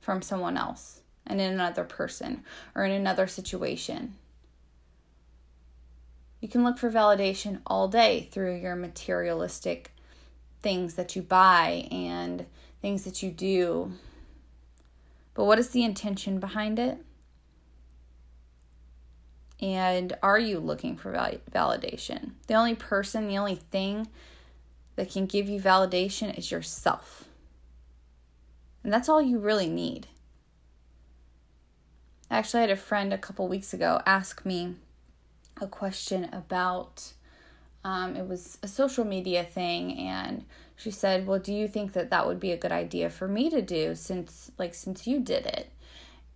from 0.00 0.22
someone 0.22 0.56
else 0.56 1.02
and 1.26 1.40
in 1.40 1.52
another 1.52 1.84
person 1.84 2.44
or 2.74 2.84
in 2.84 2.92
another 2.92 3.26
situation. 3.26 4.14
You 6.40 6.48
can 6.48 6.64
look 6.64 6.78
for 6.78 6.90
validation 6.90 7.60
all 7.66 7.88
day 7.88 8.28
through 8.32 8.56
your 8.56 8.74
materialistic 8.74 9.92
things 10.60 10.94
that 10.94 11.14
you 11.14 11.22
buy 11.22 11.88
and 11.90 12.46
things 12.82 13.04
that 13.04 13.22
you 13.22 13.30
do. 13.30 13.92
But 15.34 15.44
what 15.44 15.58
is 15.58 15.70
the 15.70 15.84
intention 15.84 16.40
behind 16.40 16.78
it? 16.78 16.98
And 19.60 20.16
are 20.22 20.38
you 20.38 20.58
looking 20.58 20.96
for 20.96 21.12
val- 21.12 21.38
validation? 21.50 22.32
The 22.48 22.54
only 22.54 22.74
person, 22.74 23.28
the 23.28 23.38
only 23.38 23.54
thing 23.54 24.08
that 24.96 25.10
can 25.10 25.26
give 25.26 25.48
you 25.48 25.60
validation 25.60 26.36
is 26.36 26.50
yourself. 26.50 27.24
And 28.82 28.92
that's 28.92 29.08
all 29.08 29.22
you 29.22 29.38
really 29.38 29.68
need. 29.68 30.08
Actually, 32.30 32.58
I 32.58 32.62
had 32.62 32.70
a 32.70 32.76
friend 32.76 33.12
a 33.12 33.18
couple 33.18 33.46
weeks 33.46 33.72
ago 33.72 34.00
ask 34.04 34.44
me 34.44 34.74
a 35.60 35.66
question 35.68 36.28
about 36.32 37.12
um, 37.84 38.16
it 38.16 38.26
was 38.26 38.58
a 38.62 38.68
social 38.68 39.04
media 39.04 39.44
thing 39.44 39.96
and 39.98 40.44
she 40.82 40.90
said 40.90 41.26
well 41.26 41.38
do 41.38 41.52
you 41.52 41.68
think 41.68 41.92
that 41.92 42.10
that 42.10 42.26
would 42.26 42.40
be 42.40 42.52
a 42.52 42.56
good 42.56 42.72
idea 42.72 43.08
for 43.08 43.28
me 43.28 43.48
to 43.48 43.62
do 43.62 43.94
since 43.94 44.50
like 44.58 44.74
since 44.74 45.06
you 45.06 45.20
did 45.20 45.46
it 45.46 45.70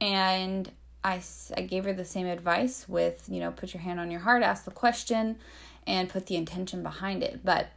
and 0.01 0.71
I, 1.03 1.21
I 1.57 1.63
gave 1.63 1.85
her 1.85 1.93
the 1.93 2.05
same 2.05 2.27
advice 2.27 2.89
with 2.89 3.29
you 3.29 3.41
know 3.41 3.51
put 3.51 3.75
your 3.75 3.83
hand 3.83 4.01
on 4.01 4.11
your 4.11 4.21
heart 4.21 4.43
ask 4.43 4.65
the 4.65 4.71
question 4.71 5.39
and 5.87 6.09
put 6.09 6.27
the 6.27 6.37
intention 6.37 6.83
behind 6.83 7.23
it 7.23 7.41
but 7.45 7.69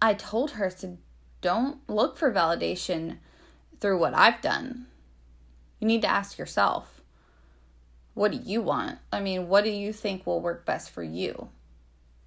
i 0.00 0.14
told 0.14 0.52
her 0.52 0.70
to 0.70 0.96
don't 1.40 1.78
look 1.88 2.16
for 2.16 2.32
validation 2.32 3.18
through 3.80 3.98
what 3.98 4.14
i've 4.14 4.40
done 4.40 4.86
you 5.80 5.86
need 5.86 6.02
to 6.02 6.10
ask 6.10 6.38
yourself 6.38 6.98
what 8.18 8.32
do 8.32 8.38
you 8.38 8.60
want? 8.60 8.98
I 9.12 9.20
mean, 9.20 9.46
what 9.46 9.62
do 9.62 9.70
you 9.70 9.92
think 9.92 10.26
will 10.26 10.40
work 10.40 10.66
best 10.66 10.90
for 10.90 11.04
you 11.04 11.50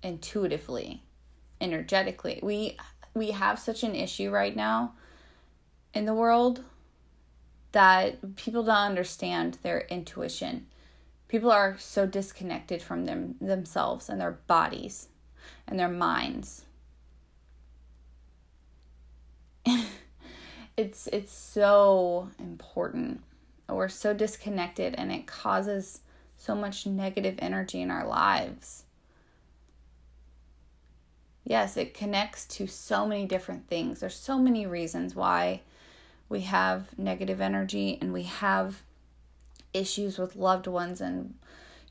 intuitively, 0.01 1.03
energetically? 1.60 2.39
We 2.41 2.77
we 3.13 3.32
have 3.32 3.60
such 3.60 3.84
an 3.84 3.96
issue 3.96 4.30
right 4.30 4.56
now 4.56 4.94
in 5.94 6.06
the 6.06 6.13
world 6.13 6.63
that 7.72 8.36
people 8.36 8.63
don't 8.63 8.75
understand 8.75 9.58
their 9.62 9.82
intuition. 9.82 10.68
People 11.27 11.51
are 11.51 11.77
so 11.77 12.06
disconnected 12.06 12.82
from 12.82 13.06
them 13.06 13.36
themselves 13.39 14.10
and 14.10 14.20
their 14.20 14.39
bodies 14.48 15.08
and 15.68 15.80
their 15.80 15.89
minds. 15.89 16.65
it's 20.77 21.08
it's 21.08 21.34
so 21.34 22.30
important. 22.39 23.22
We're 23.70 23.88
so 23.88 24.13
disconnected 24.13 24.96
and 24.96 25.12
it 25.12 25.27
causes 25.27 26.01
so 26.38 26.56
much 26.56 26.86
negative 26.86 27.36
energy 27.39 27.82
in 27.82 27.91
our 27.91 28.06
lives. 28.06 28.84
Yes, 31.43 31.75
it 31.77 31.93
connects 31.93 32.45
to 32.48 32.67
so 32.67 33.05
many 33.05 33.25
different 33.25 33.67
things. 33.67 34.00
There's 34.00 34.15
so 34.15 34.38
many 34.38 34.65
reasons 34.65 35.15
why 35.15 35.62
we 36.29 36.41
have 36.41 36.98
negative 36.98 37.41
energy 37.41 37.98
and 38.00 38.13
we 38.13 38.24
have 38.24 38.83
issues 39.74 40.17
with 40.17 40.36
loved 40.36 40.67
ones 40.67 41.01
and 41.01 41.33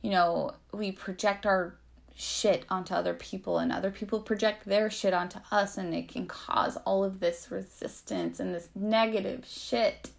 you 0.03 0.11
know 0.11 0.53
we 0.73 0.93
project 0.93 1.47
our 1.47 1.75
shit 2.15 2.65
onto 2.69 2.93
other 2.95 3.15
people 3.15 3.59
and 3.59 3.73
other 3.73 3.91
people 3.91 4.21
project 4.21 4.67
their 4.67 4.91
shit 4.91 5.15
onto 5.15 5.39
us 5.51 5.79
and 5.79 5.95
it 5.95 6.09
can 6.09 6.27
cause 6.27 6.77
all 6.85 7.05
of 7.05 7.21
this 7.21 7.51
resistance 7.51 8.41
and 8.41 8.55
this 8.55 8.69
negative 8.75 9.45
shit 9.47 10.11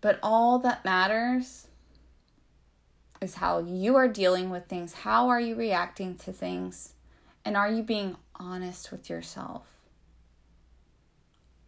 but 0.00 0.18
all 0.22 0.58
that 0.58 0.84
matters 0.84 1.66
is 3.22 3.36
how 3.36 3.60
you 3.60 3.96
are 3.96 4.08
dealing 4.08 4.50
with 4.50 4.66
things 4.66 4.92
how 4.92 5.28
are 5.28 5.40
you 5.40 5.54
reacting 5.54 6.16
to 6.16 6.32
things 6.32 6.94
and 7.44 7.56
are 7.56 7.70
you 7.70 7.82
being 7.82 8.16
honest 8.38 8.90
with 8.90 9.08
yourself 9.08 9.72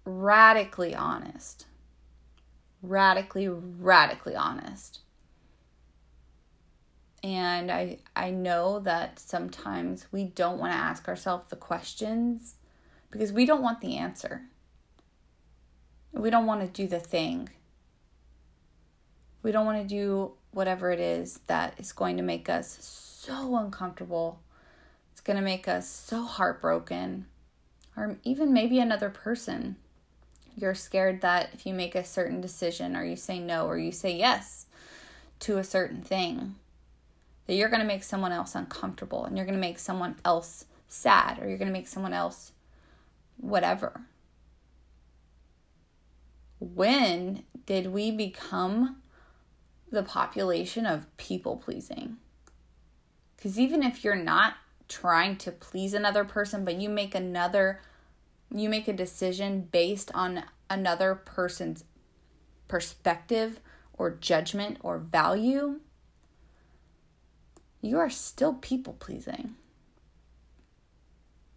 radically 0.04 0.94
honest. 0.94 1.66
Radically, 2.82 3.48
radically 3.48 4.34
honest. 4.34 5.00
And 7.22 7.70
I 7.70 7.98
I 8.14 8.30
know 8.30 8.80
that 8.80 9.18
sometimes 9.18 10.06
we 10.12 10.24
don't 10.24 10.58
want 10.58 10.72
to 10.72 10.78
ask 10.78 11.08
ourselves 11.08 11.48
the 11.48 11.56
questions 11.56 12.56
because 13.10 13.32
we 13.32 13.46
don't 13.46 13.62
want 13.62 13.80
the 13.80 13.96
answer. 13.96 14.42
We 16.12 16.28
don't 16.28 16.46
want 16.46 16.60
to 16.60 16.82
do 16.82 16.86
the 16.86 17.00
thing. 17.00 17.48
We 19.42 19.52
don't 19.52 19.64
want 19.64 19.82
to 19.82 19.88
do 19.88 20.32
whatever 20.54 20.90
it 20.90 21.00
is 21.00 21.40
that 21.46 21.74
is 21.78 21.92
going 21.92 22.16
to 22.16 22.22
make 22.22 22.48
us 22.48 22.78
so 22.80 23.56
uncomfortable. 23.56 24.40
It's 25.12 25.20
going 25.20 25.36
to 25.36 25.42
make 25.42 25.68
us 25.68 25.88
so 25.88 26.22
heartbroken 26.22 27.26
or 27.96 28.16
even 28.24 28.52
maybe 28.52 28.78
another 28.78 29.10
person. 29.10 29.76
You're 30.56 30.74
scared 30.74 31.20
that 31.22 31.50
if 31.52 31.66
you 31.66 31.74
make 31.74 31.94
a 31.94 32.04
certain 32.04 32.40
decision 32.40 32.96
or 32.96 33.04
you 33.04 33.16
say 33.16 33.38
no 33.40 33.66
or 33.66 33.76
you 33.76 33.90
say 33.90 34.16
yes 34.16 34.66
to 35.40 35.58
a 35.58 35.64
certain 35.64 36.02
thing, 36.02 36.54
that 37.46 37.54
you're 37.54 37.68
going 37.68 37.80
to 37.80 37.86
make 37.86 38.04
someone 38.04 38.32
else 38.32 38.54
uncomfortable 38.54 39.24
and 39.24 39.36
you're 39.36 39.46
going 39.46 39.58
to 39.58 39.60
make 39.60 39.78
someone 39.78 40.16
else 40.24 40.66
sad 40.88 41.40
or 41.40 41.48
you're 41.48 41.58
going 41.58 41.68
to 41.68 41.72
make 41.72 41.88
someone 41.88 42.12
else 42.12 42.52
whatever. 43.36 44.02
When 46.60 47.42
did 47.66 47.92
we 47.92 48.10
become 48.10 49.02
the 49.94 50.02
population 50.02 50.84
of 50.84 51.14
people 51.16 51.56
pleasing? 51.56 52.18
Because 53.36 53.58
even 53.58 53.82
if 53.82 54.04
you're 54.04 54.14
not 54.14 54.54
trying 54.88 55.36
to 55.36 55.50
please 55.50 55.94
another 55.94 56.24
person, 56.24 56.64
but 56.64 56.80
you 56.80 56.88
make 56.88 57.14
another 57.14 57.80
you 58.54 58.68
make 58.68 58.86
a 58.86 58.92
decision 58.92 59.62
based 59.72 60.10
on 60.14 60.44
another 60.70 61.14
person's 61.14 61.84
perspective 62.68 63.60
or 63.92 64.10
judgment 64.10 64.78
or 64.82 64.98
value, 64.98 65.80
you 67.80 67.98
are 67.98 68.10
still 68.10 68.54
people 68.54 68.94
pleasing. 68.94 69.54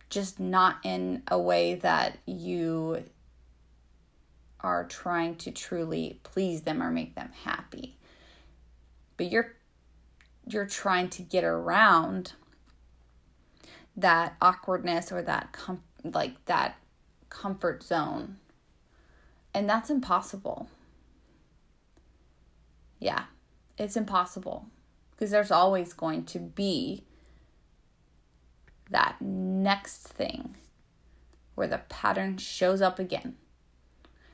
Just 0.09 0.39
not 0.39 0.77
in 0.83 1.23
a 1.27 1.39
way 1.39 1.75
that 1.75 2.17
you 2.25 3.03
are 4.61 4.85
trying 4.85 5.35
to 5.35 5.51
truly 5.51 6.19
please 6.23 6.61
them 6.61 6.81
or 6.81 6.89
make 6.89 7.15
them 7.15 7.31
happy. 7.43 7.96
But 9.17 9.31
you're 9.31 9.55
you're 10.45 10.65
trying 10.65 11.09
to 11.09 11.21
get 11.21 11.43
around 11.43 12.33
that 13.95 14.35
awkwardness 14.41 15.11
or 15.11 15.21
that 15.23 15.51
com- 15.51 15.83
like 16.03 16.45
that 16.45 16.77
comfort 17.29 17.83
zone. 17.83 18.37
And 19.53 19.69
that's 19.69 19.89
impossible. 19.89 20.69
Yeah, 22.99 23.25
it's 23.77 23.97
impossible 23.97 24.67
because 25.11 25.31
there's 25.31 25.51
always 25.51 25.93
going 25.93 26.25
to 26.25 26.39
be 26.39 27.03
that 28.89 29.15
next 29.19 30.07
thing 30.07 30.55
where 31.55 31.67
the 31.67 31.81
pattern 31.89 32.37
shows 32.37 32.81
up 32.81 32.99
again. 32.99 33.35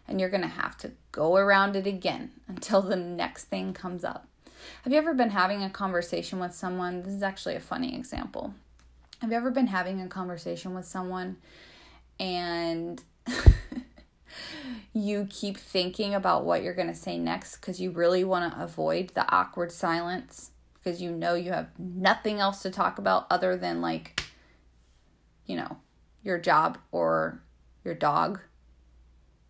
And 0.06 0.19
you're 0.19 0.30
going 0.30 0.41
to 0.41 0.48
have 0.48 0.78
to 0.80 0.91
go 1.13 1.38
around 1.38 1.78
it 1.78 1.88
again 1.88 2.32
until 2.48 2.82
the 2.82 2.98
next 2.98 3.46
thing 3.46 3.72
comes 3.72 4.04
up. 4.04 4.28
Have 4.84 4.93
you 4.93 4.99
ever 4.99 5.13
been 5.13 5.30
having 5.30 5.63
a 5.63 5.69
conversation 5.69 6.39
with 6.39 6.54
someone? 6.54 7.04
This 7.04 7.13
is 7.13 7.23
actually 7.23 7.56
a 7.56 7.60
funny 7.60 7.95
example. 7.95 8.54
Have 9.21 9.32
you 9.32 9.38
ever 9.38 9.52
been 9.52 9.67
having 9.67 10.02
a 10.02 10.08
conversation 10.08 10.73
with 10.73 10.86
someone 10.86 11.38
and 12.19 13.02
you 14.93 15.28
keep 15.30 15.58
thinking 15.58 16.13
about 16.13 16.45
what 16.45 16.63
you're 16.63 16.73
going 16.73 16.88
to 16.88 16.95
say 16.95 17.17
next 17.17 17.58
because 17.58 17.82
you 17.82 17.91
really 17.91 18.23
want 18.23 18.54
to 18.54 18.62
avoid 18.62 19.10
the 19.10 19.30
awkward 19.34 19.71
silence 19.71 20.52
because 20.76 21.02
you 21.02 21.12
know 21.12 21.34
you 21.34 21.52
have 21.52 21.67
nothing 21.80 22.39
else 22.39 22.62
to 22.62 22.69
talk 22.69 22.97
about 22.97 23.26
other 23.30 23.56
than 23.56 23.82
like 23.82 24.23
you 25.45 25.56
know 25.56 25.78
your 26.23 26.38
job 26.38 26.78
or 26.91 27.41
your 27.84 27.95
dog 27.95 28.39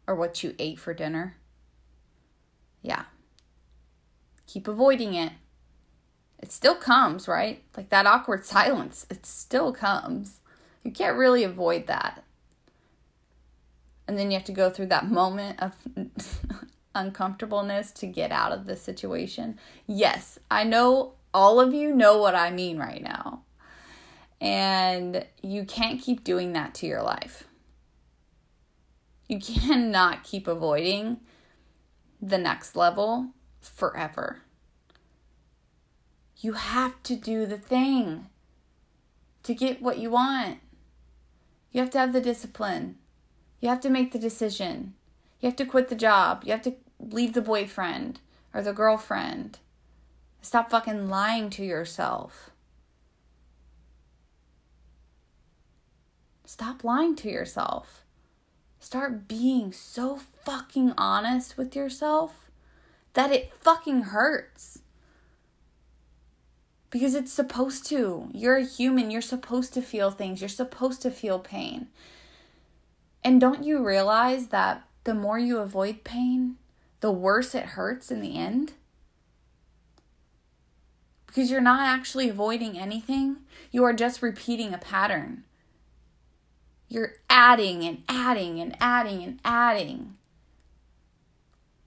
or 0.08 0.16
what 0.16 0.44
you 0.44 0.56
ate 0.60 0.80
for 0.80 0.94
dinner 0.94 1.36
yeah 2.82 3.04
keep 4.54 4.68
avoiding 4.68 5.14
it 5.14 5.34
it 6.40 6.52
still 6.52 6.76
comes 6.76 7.28
right 7.28 7.64
like 7.76 7.90
that 7.90 8.06
awkward 8.06 8.46
silence 8.58 9.06
it 9.10 9.26
still 9.26 9.74
comes 9.74 10.40
you 10.84 10.92
can't 10.92 11.18
really 11.18 11.44
avoid 11.44 11.88
that 11.88 12.24
and 14.08 14.18
then 14.18 14.32
you 14.32 14.38
have 14.38 14.46
to 14.46 14.52
go 14.52 14.70
through 14.70 14.88
that 14.88 15.08
moment 15.08 15.62
of 15.62 15.76
uncomfortableness 16.96 17.92
to 17.92 18.08
get 18.08 18.32
out 18.32 18.52
of 18.52 18.66
the 18.66 18.76
situation. 18.76 19.58
Yes, 19.88 20.40
I 20.52 20.64
know 20.64 21.14
all 21.34 21.60
of 21.60 21.74
you 21.74 21.94
know 21.94 22.18
what 22.18 22.36
I 22.36 22.52
mean 22.52 22.78
right 22.78 23.02
now. 23.02 23.44
And 24.40 25.26
you 25.42 25.64
can't 25.64 26.02
keep 26.02 26.24
doing 26.24 26.54
that 26.54 26.74
to 26.76 26.86
your 26.86 27.02
life. 27.02 27.46
You 29.28 29.40
cannot 29.40 30.24
keep 30.24 30.48
avoiding 30.48 31.22
the 32.22 32.38
next 32.38 32.76
level 32.76 33.30
forever. 33.62 34.43
You 36.38 36.54
have 36.54 37.02
to 37.04 37.16
do 37.16 37.46
the 37.46 37.58
thing 37.58 38.28
to 39.44 39.54
get 39.54 39.82
what 39.82 39.98
you 39.98 40.10
want. 40.10 40.60
You 41.72 41.82
have 41.82 41.90
to 41.92 42.00
have 42.00 42.14
the 42.14 42.22
discipline. 42.22 42.98
You 43.60 43.70
have 43.70 43.82
to 43.82 43.90
make 43.90 44.12
the 44.12 44.20
decision. 44.20 44.94
You 45.40 45.48
have 45.48 45.56
to 45.58 45.66
quit 45.66 45.90
the 45.90 45.96
job. 45.96 46.44
You 46.46 46.52
have 46.52 46.62
to 46.64 46.76
leave 47.00 47.34
the 47.34 47.42
boyfriend 47.42 48.20
or 48.54 48.62
the 48.62 48.74
girlfriend. 48.74 49.60
Stop 50.42 50.70
fucking 50.70 51.10
lying 51.10 51.50
to 51.52 51.64
yourself. 51.64 52.52
Stop 56.46 56.84
lying 56.84 57.16
to 57.16 57.30
yourself. 57.30 58.04
Start 58.80 59.28
being 59.28 59.72
so 59.72 60.20
fucking 60.44 60.94
honest 60.98 61.58
with 61.58 61.76
yourself 61.76 62.52
that 63.14 63.32
it 63.32 63.54
fucking 63.60 64.02
hurts. 64.02 64.83
Because 66.94 67.16
it's 67.16 67.34
supposed 67.34 67.88
to. 67.88 68.30
You're 68.34 68.58
a 68.58 68.64
human. 68.64 69.10
You're 69.10 69.20
supposed 69.20 69.74
to 69.74 69.82
feel 69.82 70.12
things. 70.12 70.42
You're 70.42 70.48
supposed 70.48 71.02
to 71.02 71.10
feel 71.10 71.40
pain. 71.40 71.88
And 73.24 73.42
don't 73.42 73.64
you 73.64 73.84
realize 73.84 74.50
that 74.50 74.84
the 75.04 75.16
more 75.16 75.40
you 75.40 75.58
avoid 75.58 76.04
pain, 76.04 76.58
the 77.00 77.12
worse 77.12 77.56
it 77.56 77.66
hurts 77.66 78.12
in 78.12 78.22
the 78.22 78.38
end? 78.38 78.74
Because 81.26 81.50
you're 81.50 81.62
not 81.62 81.80
actually 81.80 82.30
avoiding 82.30 82.78
anything, 82.78 83.38
you 83.72 83.84
are 83.84 83.94
just 83.94 84.22
repeating 84.22 84.72
a 84.72 84.78
pattern. 84.78 85.46
You're 86.90 87.14
adding 87.28 87.84
and 87.84 88.04
adding 88.08 88.60
and 88.60 88.78
adding 88.80 89.24
and 89.24 89.40
adding 89.44 90.14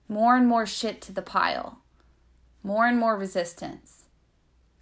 more 0.08 0.36
and 0.36 0.48
more 0.48 0.66
shit 0.66 1.00
to 1.02 1.12
the 1.12 1.22
pile, 1.22 1.78
more 2.64 2.86
and 2.86 2.98
more 2.98 3.16
resistance, 3.16 3.95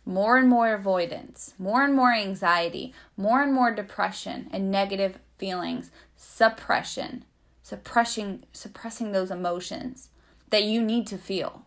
more 0.04 0.36
and 0.36 0.48
more 0.48 0.74
avoidance, 0.74 1.54
more 1.58 1.82
and 1.82 1.94
more 1.94 2.12
anxiety, 2.12 2.92
more 3.16 3.42
and 3.42 3.52
more 3.52 3.74
depression 3.74 4.48
and 4.52 4.70
negative 4.70 5.18
feelings, 5.38 5.90
suppression, 6.16 7.24
suppressing 7.62 8.44
suppressing 8.52 9.12
those 9.12 9.30
emotions 9.30 10.10
that 10.50 10.64
you 10.64 10.82
need 10.82 11.06
to 11.06 11.18
feel. 11.18 11.64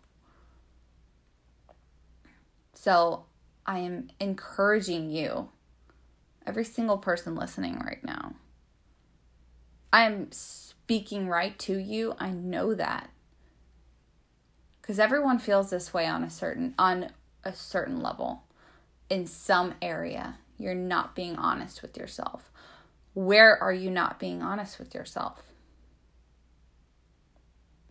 So, 2.73 3.25
I 3.65 3.79
am 3.79 4.09
encouraging 4.19 5.09
you, 5.09 5.49
every 6.45 6.63
single 6.63 6.97
person 6.97 7.35
listening 7.35 7.79
right 7.79 8.03
now. 8.03 8.35
I 9.91 10.03
am 10.03 10.31
speaking 10.31 11.27
right 11.27 11.57
to 11.59 11.77
you. 11.77 12.13
I 12.19 12.29
know 12.29 12.75
that. 12.75 13.09
Cuz 14.83 14.99
everyone 14.99 15.39
feels 15.39 15.69
this 15.69 15.93
way 15.93 16.05
on 16.05 16.23
a 16.23 16.29
certain 16.29 16.75
on 16.77 17.09
a 17.43 17.53
certain 17.53 18.01
level 18.01 18.43
in 19.09 19.25
some 19.25 19.75
area. 19.81 20.37
You're 20.57 20.75
not 20.75 21.15
being 21.15 21.35
honest 21.35 21.81
with 21.81 21.97
yourself. 21.97 22.51
Where 23.13 23.61
are 23.61 23.73
you 23.73 23.89
not 23.89 24.19
being 24.19 24.41
honest 24.41 24.79
with 24.79 24.93
yourself? 24.93 25.43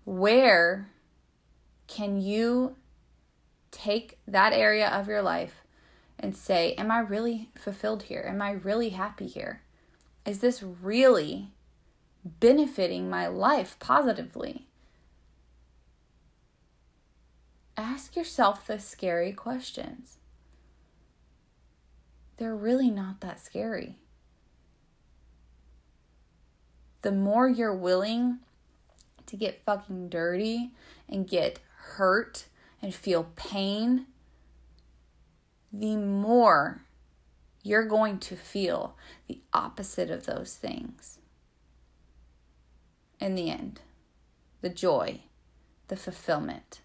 Where 0.05 0.89
can 1.87 2.21
you 2.21 2.77
take 3.71 4.19
that 4.27 4.53
area 4.53 4.89
of 4.89 5.09
your 5.09 5.23
life 5.23 5.63
and 6.19 6.37
say, 6.37 6.75
Am 6.75 6.91
I 6.91 6.99
really 7.01 7.51
fulfilled 7.57 8.05
here? 8.05 8.25
Am 8.29 8.41
I 8.41 8.53
really 8.53 8.91
happy 8.91 9.27
here? 9.27 9.63
Is 10.25 10.41
this 10.41 10.63
really 10.63 11.53
benefiting 12.25 13.09
my 13.09 13.27
life 13.27 13.77
positively? 13.79 14.66
Ask 17.77 18.17
yourself 18.17 18.67
the 18.67 18.79
scary 18.79 19.33
questions. 19.33 20.17
They're 22.39 22.57
really 22.57 22.91
not 22.91 23.21
that 23.21 23.41
scary. 23.41 23.97
The 27.03 27.13
more 27.13 27.49
you're 27.49 27.77
willing 27.77 28.39
to 29.27 29.37
get 29.37 29.65
fucking 29.65 30.09
dirty 30.09 30.73
and 31.09 31.29
get 31.29 31.61
hurt 31.77 32.47
and 32.81 32.95
feel 32.95 33.29
pain, 33.37 34.07
the 35.73 35.97
more 35.97 36.83
you're 37.63 37.85
going 37.87 38.19
to 38.21 38.37
feel 38.37 38.97
the 39.29 39.41
opposite 39.53 40.11
of 40.11 40.25
those 40.27 40.55
things. 40.55 41.19
In 43.21 43.35
the 43.35 43.51
end, 43.51 43.81
the 44.61 44.69
joy, 44.69 45.21
the 45.89 45.97
fulfillment, 45.97 46.81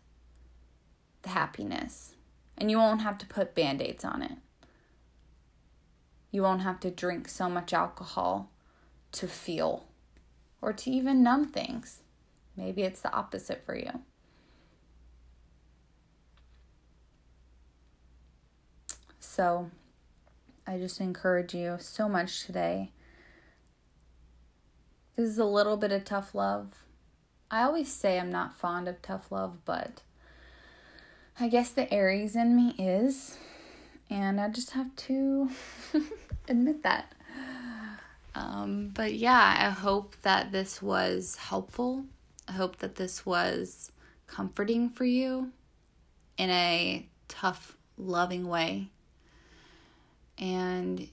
the 1.24 1.30
happiness. 1.30 2.16
And 2.58 2.70
you 2.70 2.78
won't 2.78 3.02
have 3.02 3.18
to 3.20 3.26
put 3.26 3.56
band 3.56 3.82
aids 3.82 4.06
on 4.06 4.22
it. 4.22 4.38
You 6.32 6.44
won't 6.44 6.62
have 6.62 6.80
to 6.82 6.92
drink 6.92 7.28
so 7.28 7.50
much 7.50 7.74
alcohol 7.74 8.50
to 9.14 9.28
feel 9.28 9.86
or 10.62 10.72
to 10.74 10.90
even 10.92 11.24
numb 11.24 11.46
things. 11.46 12.02
Maybe 12.56 12.84
it's 12.84 13.02
the 13.02 13.12
opposite 13.14 13.66
for 13.66 13.76
you. 13.76 14.02
So, 19.20 19.72
I 20.68 20.78
just 20.78 21.02
encourage 21.02 21.54
you 21.54 21.78
so 21.80 22.08
much 22.08 22.46
today. 22.46 22.92
This 25.16 25.30
is 25.30 25.38
a 25.38 25.46
little 25.46 25.78
bit 25.78 25.92
of 25.92 26.06
tough 26.06 26.36
love. 26.36 26.84
I 27.50 27.64
always 27.64 27.92
say 27.92 28.20
I'm 28.20 28.32
not 28.32 28.58
fond 28.58 28.88
of 28.88 29.02
tough 29.02 29.32
love, 29.32 29.66
but 29.66 30.02
I 31.42 31.48
guess 31.48 31.72
the 31.72 31.92
Aries 31.92 32.36
in 32.36 32.56
me 32.56 32.76
is. 32.78 33.36
And 34.12 34.40
I 34.40 34.48
just 34.50 34.72
have 34.72 34.96
to 35.08 35.50
admit 36.48 36.84
that. 36.84 37.14
Um, 38.36 38.92
but 38.94 39.16
yeah, 39.16 39.56
I 39.58 39.72
hope 39.72 40.16
that 40.22 40.52
this 40.52 40.84
was 40.84 41.38
helpful. 41.38 42.06
I 42.48 42.52
hope 42.52 42.78
that 42.78 42.96
this 42.96 43.26
was 43.26 43.92
comforting 44.28 44.88
for 44.88 45.04
you 45.04 45.52
in 46.38 46.52
a 46.52 47.08
tough, 47.28 47.76
loving 47.98 48.48
way. 48.48 48.90
And 50.38 51.08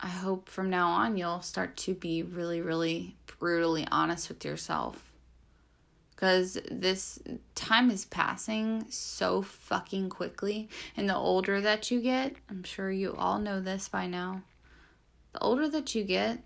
I 0.00 0.08
hope 0.08 0.48
from 0.48 0.70
now 0.70 0.88
on 0.88 1.18
you'll 1.18 1.42
start 1.42 1.76
to 1.78 1.92
be 1.92 2.22
really, 2.22 2.62
really 2.62 3.14
brutally 3.26 3.86
honest 3.92 4.30
with 4.30 4.42
yourself. 4.42 5.05
Because 6.16 6.58
this 6.70 7.20
time 7.54 7.90
is 7.90 8.06
passing 8.06 8.86
so 8.88 9.42
fucking 9.42 10.08
quickly. 10.08 10.68
And 10.96 11.08
the 11.08 11.14
older 11.14 11.60
that 11.60 11.90
you 11.90 12.00
get, 12.00 12.34
I'm 12.50 12.64
sure 12.64 12.90
you 12.90 13.14
all 13.14 13.38
know 13.38 13.60
this 13.60 13.88
by 13.88 14.06
now 14.06 14.42
the 15.36 15.42
older 15.42 15.68
that 15.68 15.94
you 15.94 16.02
get, 16.02 16.38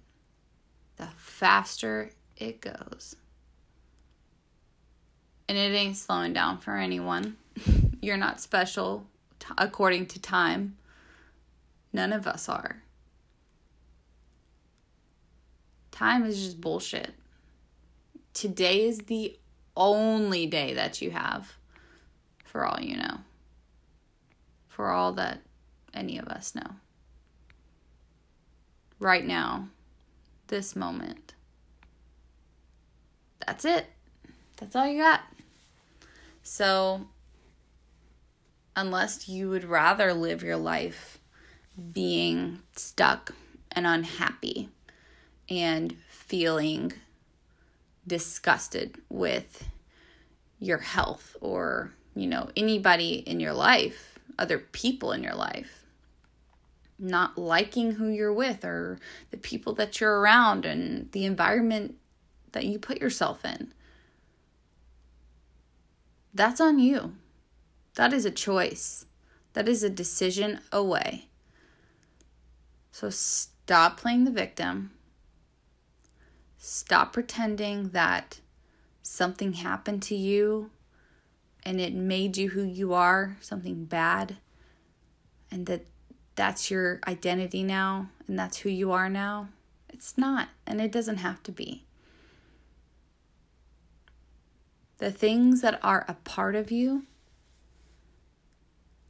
the 0.96 1.06
faster 1.16 2.10
it 2.36 2.60
goes. 2.60 3.14
And 5.48 5.56
it 5.56 5.72
ain't 5.72 5.96
slowing 5.96 6.32
down 6.32 6.58
for 6.58 6.76
anyone. 6.76 7.36
You're 8.02 8.16
not 8.16 8.40
special 8.40 9.06
t- 9.38 9.46
according 9.56 10.06
to 10.06 10.20
time. 10.20 10.76
None 11.92 12.12
of 12.12 12.26
us 12.26 12.48
are. 12.48 12.82
Time 15.92 16.24
is 16.24 16.42
just 16.42 16.60
bullshit. 16.60 17.14
Today 18.34 18.88
is 18.88 19.02
the 19.02 19.38
only 19.76 20.46
day 20.46 20.74
that 20.74 21.00
you 21.00 21.10
have, 21.10 21.54
for 22.44 22.66
all 22.66 22.80
you 22.80 22.96
know. 22.96 23.18
For 24.68 24.90
all 24.90 25.12
that 25.12 25.40
any 25.92 26.18
of 26.18 26.28
us 26.28 26.54
know 26.54 26.76
right 29.00 29.26
now, 29.26 29.68
this 30.48 30.76
moment. 30.76 31.34
That's 33.44 33.64
it. 33.64 33.86
That's 34.58 34.76
all 34.76 34.86
you 34.86 35.02
got. 35.02 35.22
So, 36.42 37.06
unless 38.76 39.28
you 39.28 39.48
would 39.48 39.64
rather 39.64 40.12
live 40.12 40.42
your 40.42 40.58
life 40.58 41.18
being 41.92 42.60
stuck 42.76 43.34
and 43.72 43.86
unhappy 43.86 44.68
and 45.48 45.96
feeling 46.08 46.92
disgusted 48.10 48.98
with 49.08 49.68
your 50.58 50.78
health 50.78 51.36
or, 51.40 51.92
you 52.16 52.26
know, 52.26 52.50
anybody 52.56 53.14
in 53.14 53.38
your 53.38 53.52
life, 53.52 54.18
other 54.36 54.58
people 54.58 55.12
in 55.12 55.22
your 55.22 55.36
life, 55.36 55.84
not 56.98 57.38
liking 57.38 57.92
who 57.92 58.08
you're 58.08 58.32
with 58.32 58.64
or 58.64 58.98
the 59.30 59.36
people 59.36 59.74
that 59.74 60.00
you're 60.00 60.18
around 60.18 60.66
and 60.66 61.12
the 61.12 61.24
environment 61.24 61.94
that 62.50 62.64
you 62.64 62.80
put 62.80 63.00
yourself 63.00 63.44
in. 63.44 63.72
That's 66.34 66.60
on 66.60 66.80
you. 66.80 67.14
That 67.94 68.12
is 68.12 68.24
a 68.24 68.30
choice. 68.32 69.06
That 69.52 69.68
is 69.68 69.84
a 69.84 69.88
decision 69.88 70.58
away. 70.72 71.28
So 72.90 73.08
stop 73.08 73.96
playing 73.96 74.24
the 74.24 74.32
victim. 74.32 74.90
Stop 76.62 77.14
pretending 77.14 77.88
that 77.88 78.40
something 79.02 79.54
happened 79.54 80.02
to 80.02 80.14
you 80.14 80.70
and 81.62 81.80
it 81.80 81.94
made 81.94 82.36
you 82.36 82.50
who 82.50 82.62
you 82.62 82.92
are, 82.92 83.38
something 83.40 83.86
bad, 83.86 84.36
and 85.50 85.64
that 85.64 85.86
that's 86.34 86.70
your 86.70 87.00
identity 87.08 87.62
now 87.62 88.10
and 88.28 88.38
that's 88.38 88.58
who 88.58 88.68
you 88.68 88.92
are 88.92 89.08
now. 89.08 89.48
It's 89.88 90.18
not, 90.18 90.50
and 90.66 90.82
it 90.82 90.92
doesn't 90.92 91.16
have 91.16 91.42
to 91.44 91.52
be. 91.52 91.84
The 94.98 95.10
things 95.10 95.62
that 95.62 95.80
are 95.82 96.04
a 96.08 96.14
part 96.14 96.54
of 96.54 96.70
you 96.70 97.06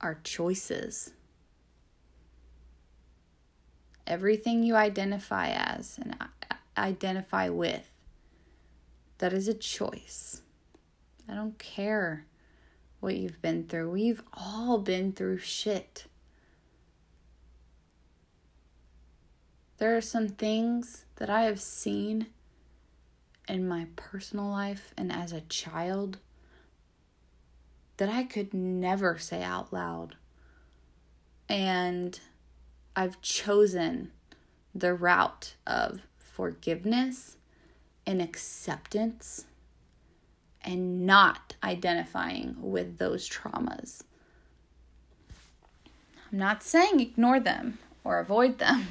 are 0.00 0.20
choices. 0.22 1.10
Everything 4.06 4.62
you 4.62 4.76
identify 4.76 5.48
as 5.48 5.98
and 6.00 6.16
identify 6.76 7.48
with, 7.48 7.90
that 9.18 9.32
is 9.32 9.48
a 9.48 9.54
choice. 9.54 10.42
I 11.28 11.34
don't 11.34 11.58
care 11.58 12.26
what 13.00 13.16
you've 13.16 13.40
been 13.40 13.64
through. 13.66 13.90
We've 13.90 14.22
all 14.32 14.78
been 14.78 15.12
through 15.12 15.38
shit. 15.38 16.06
There 19.78 19.96
are 19.96 20.02
some 20.02 20.28
things 20.28 21.06
that 21.16 21.30
I 21.30 21.42
have 21.42 21.60
seen 21.60 22.26
in 23.48 23.66
my 23.66 23.86
personal 23.96 24.48
life 24.48 24.92
and 24.96 25.10
as 25.10 25.32
a 25.32 25.40
child 25.42 26.18
that 27.96 28.08
I 28.08 28.24
could 28.24 28.54
never 28.54 29.18
say 29.18 29.42
out 29.42 29.72
loud. 29.72 30.16
And 31.48 32.18
I've 32.94 33.20
chosen 33.22 34.12
the 34.74 34.94
route 34.94 35.54
of 35.66 36.00
forgiveness 36.32 37.36
and 38.06 38.22
acceptance 38.22 39.44
and 40.62 41.06
not 41.06 41.54
identifying 41.62 42.56
with 42.60 42.98
those 42.98 43.28
traumas. 43.28 44.02
I'm 46.32 46.38
not 46.38 46.62
saying 46.62 47.00
ignore 47.00 47.40
them 47.40 47.78
or 48.04 48.18
avoid 48.18 48.58
them. 48.58 48.86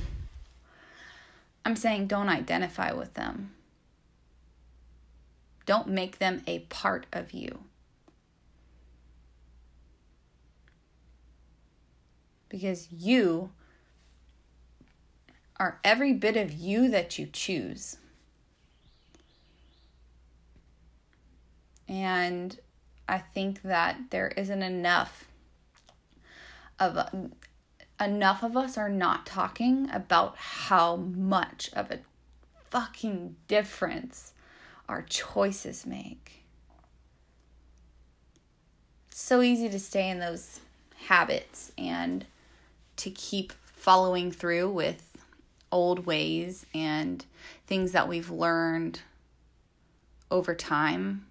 I'm 1.65 1.75
saying 1.75 2.07
don't 2.07 2.29
identify 2.29 2.91
with 2.91 3.13
them. 3.13 3.51
Don't 5.65 5.87
make 5.87 6.17
them 6.17 6.41
a 6.47 6.59
part 6.59 7.05
of 7.13 7.31
you. 7.31 7.59
Because 12.49 12.91
you 12.91 13.51
are 15.59 15.79
every 15.83 16.13
bit 16.13 16.37
of 16.37 16.53
you 16.53 16.89
that 16.89 17.19
you 17.19 17.27
choose. 17.31 17.97
And 21.87 22.57
I 23.07 23.17
think 23.17 23.63
that 23.63 23.97
there 24.11 24.29
isn't 24.29 24.61
enough 24.61 25.25
of 26.79 26.97
enough 27.99 28.43
of 28.43 28.55
us 28.55 28.77
are 28.77 28.89
not 28.89 29.25
talking 29.25 29.89
about 29.91 30.37
how 30.37 30.95
much 30.95 31.69
of 31.73 31.91
a 31.91 31.99
fucking 32.69 33.35
difference 33.47 34.31
our 34.87 35.01
choices 35.01 35.85
make. 35.85 36.45
It's 39.11 39.21
so 39.21 39.41
easy 39.41 39.67
to 39.67 39.79
stay 39.79 40.09
in 40.09 40.19
those 40.19 40.61
habits 41.07 41.71
and 41.77 42.25
to 42.97 43.09
keep 43.09 43.51
following 43.65 44.31
through 44.31 44.69
with 44.69 45.08
old 45.71 46.05
ways 46.05 46.65
and 46.73 47.25
things 47.67 47.91
that 47.91 48.07
we've 48.07 48.29
learned 48.29 49.01
over 50.31 50.53
time 50.55 51.25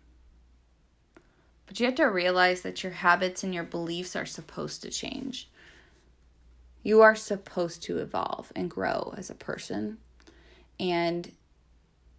but 1.68 1.78
you 1.78 1.84
have 1.84 1.94
to 1.96 2.06
realize 2.06 2.62
that 2.62 2.82
your 2.82 2.92
habits 2.92 3.44
and 3.44 3.54
your 3.54 3.62
beliefs 3.62 4.16
are 4.16 4.24
supposed 4.24 4.80
to 4.82 4.90
change. 4.90 5.50
You 6.82 7.02
are 7.02 7.14
supposed 7.14 7.82
to 7.84 7.98
evolve 7.98 8.50
and 8.56 8.70
grow 8.70 9.12
as 9.18 9.28
a 9.28 9.34
person. 9.34 9.98
And 10.80 11.32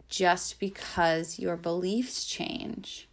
just 0.08 0.60
because 0.60 1.40
your 1.40 1.58
beliefs 1.58 2.26
change, 2.26 3.10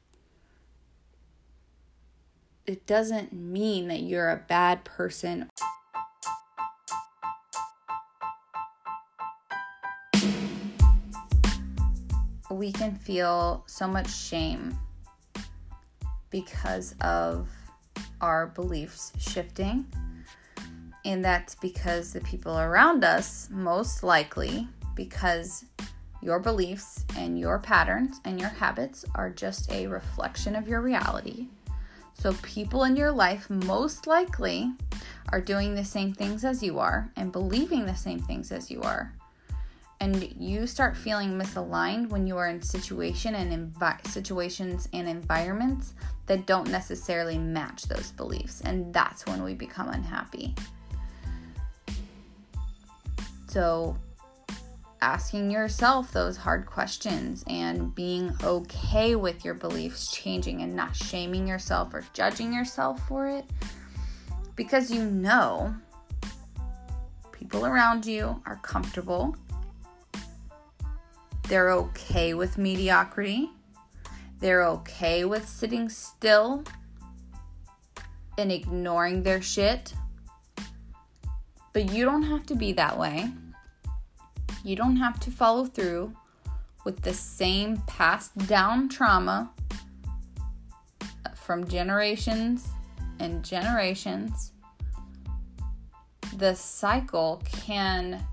it 2.66 2.86
doesn't 2.86 3.32
mean 3.32 3.88
that 3.88 4.00
you're 4.00 4.30
a 4.30 4.44
bad 4.46 4.84
person. 4.84 5.48
We 12.56 12.72
can 12.72 12.94
feel 12.94 13.64
so 13.66 13.86
much 13.86 14.10
shame 14.10 14.78
because 16.30 16.94
of 17.02 17.50
our 18.22 18.46
beliefs 18.46 19.12
shifting. 19.18 19.84
And 21.04 21.22
that's 21.22 21.54
because 21.54 22.14
the 22.14 22.22
people 22.22 22.58
around 22.58 23.04
us, 23.04 23.50
most 23.50 24.02
likely, 24.02 24.66
because 24.94 25.66
your 26.22 26.38
beliefs 26.40 27.04
and 27.18 27.38
your 27.38 27.58
patterns 27.58 28.22
and 28.24 28.40
your 28.40 28.48
habits 28.48 29.04
are 29.14 29.28
just 29.28 29.70
a 29.70 29.86
reflection 29.86 30.56
of 30.56 30.66
your 30.66 30.80
reality. 30.80 31.48
So, 32.14 32.32
people 32.42 32.84
in 32.84 32.96
your 32.96 33.12
life 33.12 33.50
most 33.50 34.06
likely 34.06 34.72
are 35.28 35.42
doing 35.42 35.74
the 35.74 35.84
same 35.84 36.14
things 36.14 36.42
as 36.42 36.62
you 36.62 36.78
are 36.78 37.10
and 37.16 37.30
believing 37.30 37.84
the 37.84 37.94
same 37.94 38.20
things 38.20 38.50
as 38.50 38.70
you 38.70 38.80
are 38.80 39.12
and 40.00 40.34
you 40.38 40.66
start 40.66 40.96
feeling 40.96 41.38
misaligned 41.38 42.10
when 42.10 42.26
you 42.26 42.36
are 42.36 42.48
in 42.48 42.60
situation 42.60 43.34
and 43.34 43.74
envi- 43.74 44.06
situations 44.06 44.88
and 44.92 45.08
environments 45.08 45.94
that 46.26 46.46
don't 46.46 46.70
necessarily 46.70 47.38
match 47.38 47.84
those 47.84 48.12
beliefs 48.12 48.60
and 48.62 48.92
that's 48.92 49.26
when 49.26 49.42
we 49.42 49.54
become 49.54 49.88
unhappy. 49.88 50.54
So 53.48 53.96
asking 55.00 55.50
yourself 55.50 56.12
those 56.12 56.36
hard 56.36 56.66
questions 56.66 57.44
and 57.48 57.94
being 57.94 58.32
okay 58.42 59.14
with 59.14 59.44
your 59.44 59.54
beliefs 59.54 60.10
changing 60.10 60.62
and 60.62 60.74
not 60.74 60.96
shaming 60.96 61.46
yourself 61.46 61.92
or 61.94 62.04
judging 62.12 62.52
yourself 62.52 63.00
for 63.06 63.28
it 63.28 63.44
because 64.56 64.90
you 64.90 65.04
know 65.04 65.74
people 67.30 67.66
around 67.66 68.04
you 68.04 68.42
are 68.46 68.56
comfortable 68.56 69.36
they're 71.48 71.70
okay 71.70 72.34
with 72.34 72.58
mediocrity. 72.58 73.50
They're 74.40 74.64
okay 74.64 75.24
with 75.24 75.48
sitting 75.48 75.88
still 75.88 76.64
and 78.36 78.50
ignoring 78.50 79.22
their 79.22 79.40
shit. 79.40 79.94
But 81.72 81.92
you 81.92 82.04
don't 82.04 82.24
have 82.24 82.46
to 82.46 82.54
be 82.54 82.72
that 82.72 82.98
way. 82.98 83.30
You 84.64 84.76
don't 84.76 84.96
have 84.96 85.20
to 85.20 85.30
follow 85.30 85.66
through 85.66 86.14
with 86.84 87.02
the 87.02 87.14
same 87.14 87.78
passed 87.86 88.36
down 88.46 88.88
trauma 88.88 89.50
from 91.34 91.66
generations 91.68 92.66
and 93.20 93.44
generations. 93.44 94.52
The 96.36 96.54
cycle 96.54 97.42
can 97.44 98.24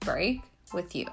break 0.00 0.42
with 0.72 0.94
you. 0.94 1.06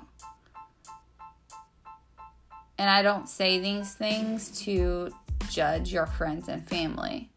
And 2.82 2.90
I 2.90 3.04
don't 3.04 3.30
say 3.30 3.60
these 3.60 3.94
things 3.94 4.50
to 4.64 5.12
judge 5.52 5.94
your 5.94 6.08
friends 6.08 6.48
and 6.50 6.68
family. 6.68 7.30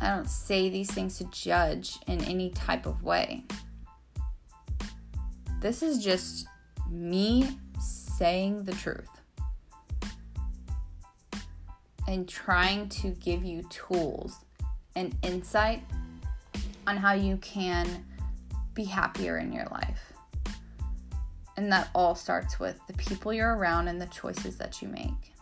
I 0.00 0.10
don't 0.10 0.30
say 0.30 0.68
these 0.68 0.88
things 0.92 1.18
to 1.18 1.24
judge 1.24 1.98
in 2.06 2.22
any 2.22 2.50
type 2.50 2.86
of 2.86 3.02
way. 3.02 3.42
This 5.60 5.82
is 5.82 6.04
just 6.04 6.46
me 6.88 7.58
saying 7.80 8.62
the 8.62 8.74
truth 8.74 9.08
and 12.06 12.28
trying 12.28 12.88
to 12.90 13.08
give 13.10 13.42
you 13.42 13.64
tools 13.70 14.36
and 14.94 15.16
insight 15.24 15.82
on 16.86 16.96
how 16.96 17.14
you 17.14 17.38
can 17.38 18.04
be 18.72 18.84
happier 18.84 19.38
in 19.38 19.52
your 19.52 19.66
life. 19.72 20.07
And 21.58 21.72
that 21.72 21.88
all 21.92 22.14
starts 22.14 22.60
with 22.60 22.78
the 22.86 22.92
people 22.92 23.32
you're 23.32 23.56
around 23.56 23.88
and 23.88 24.00
the 24.00 24.06
choices 24.06 24.56
that 24.58 24.80
you 24.80 24.86
make. 24.86 25.34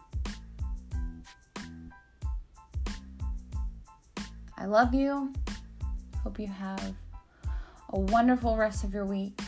I 4.57 4.65
love 4.65 4.95
you. 4.95 5.35
Hope 6.23 6.39
you 6.39 6.47
have 6.47 6.95
a 7.91 8.01
wonderful 8.01 8.57
rest 8.57 8.83
of 8.83 8.95
your 8.95 9.05
week. 9.05 9.39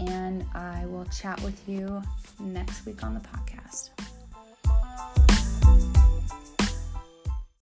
And 0.00 0.44
I 0.54 0.86
will 0.86 1.04
chat 1.04 1.40
with 1.42 1.68
you 1.68 2.02
next 2.40 2.84
week 2.84 3.04
on 3.04 3.14
the 3.14 3.20
podcast. 3.20 3.90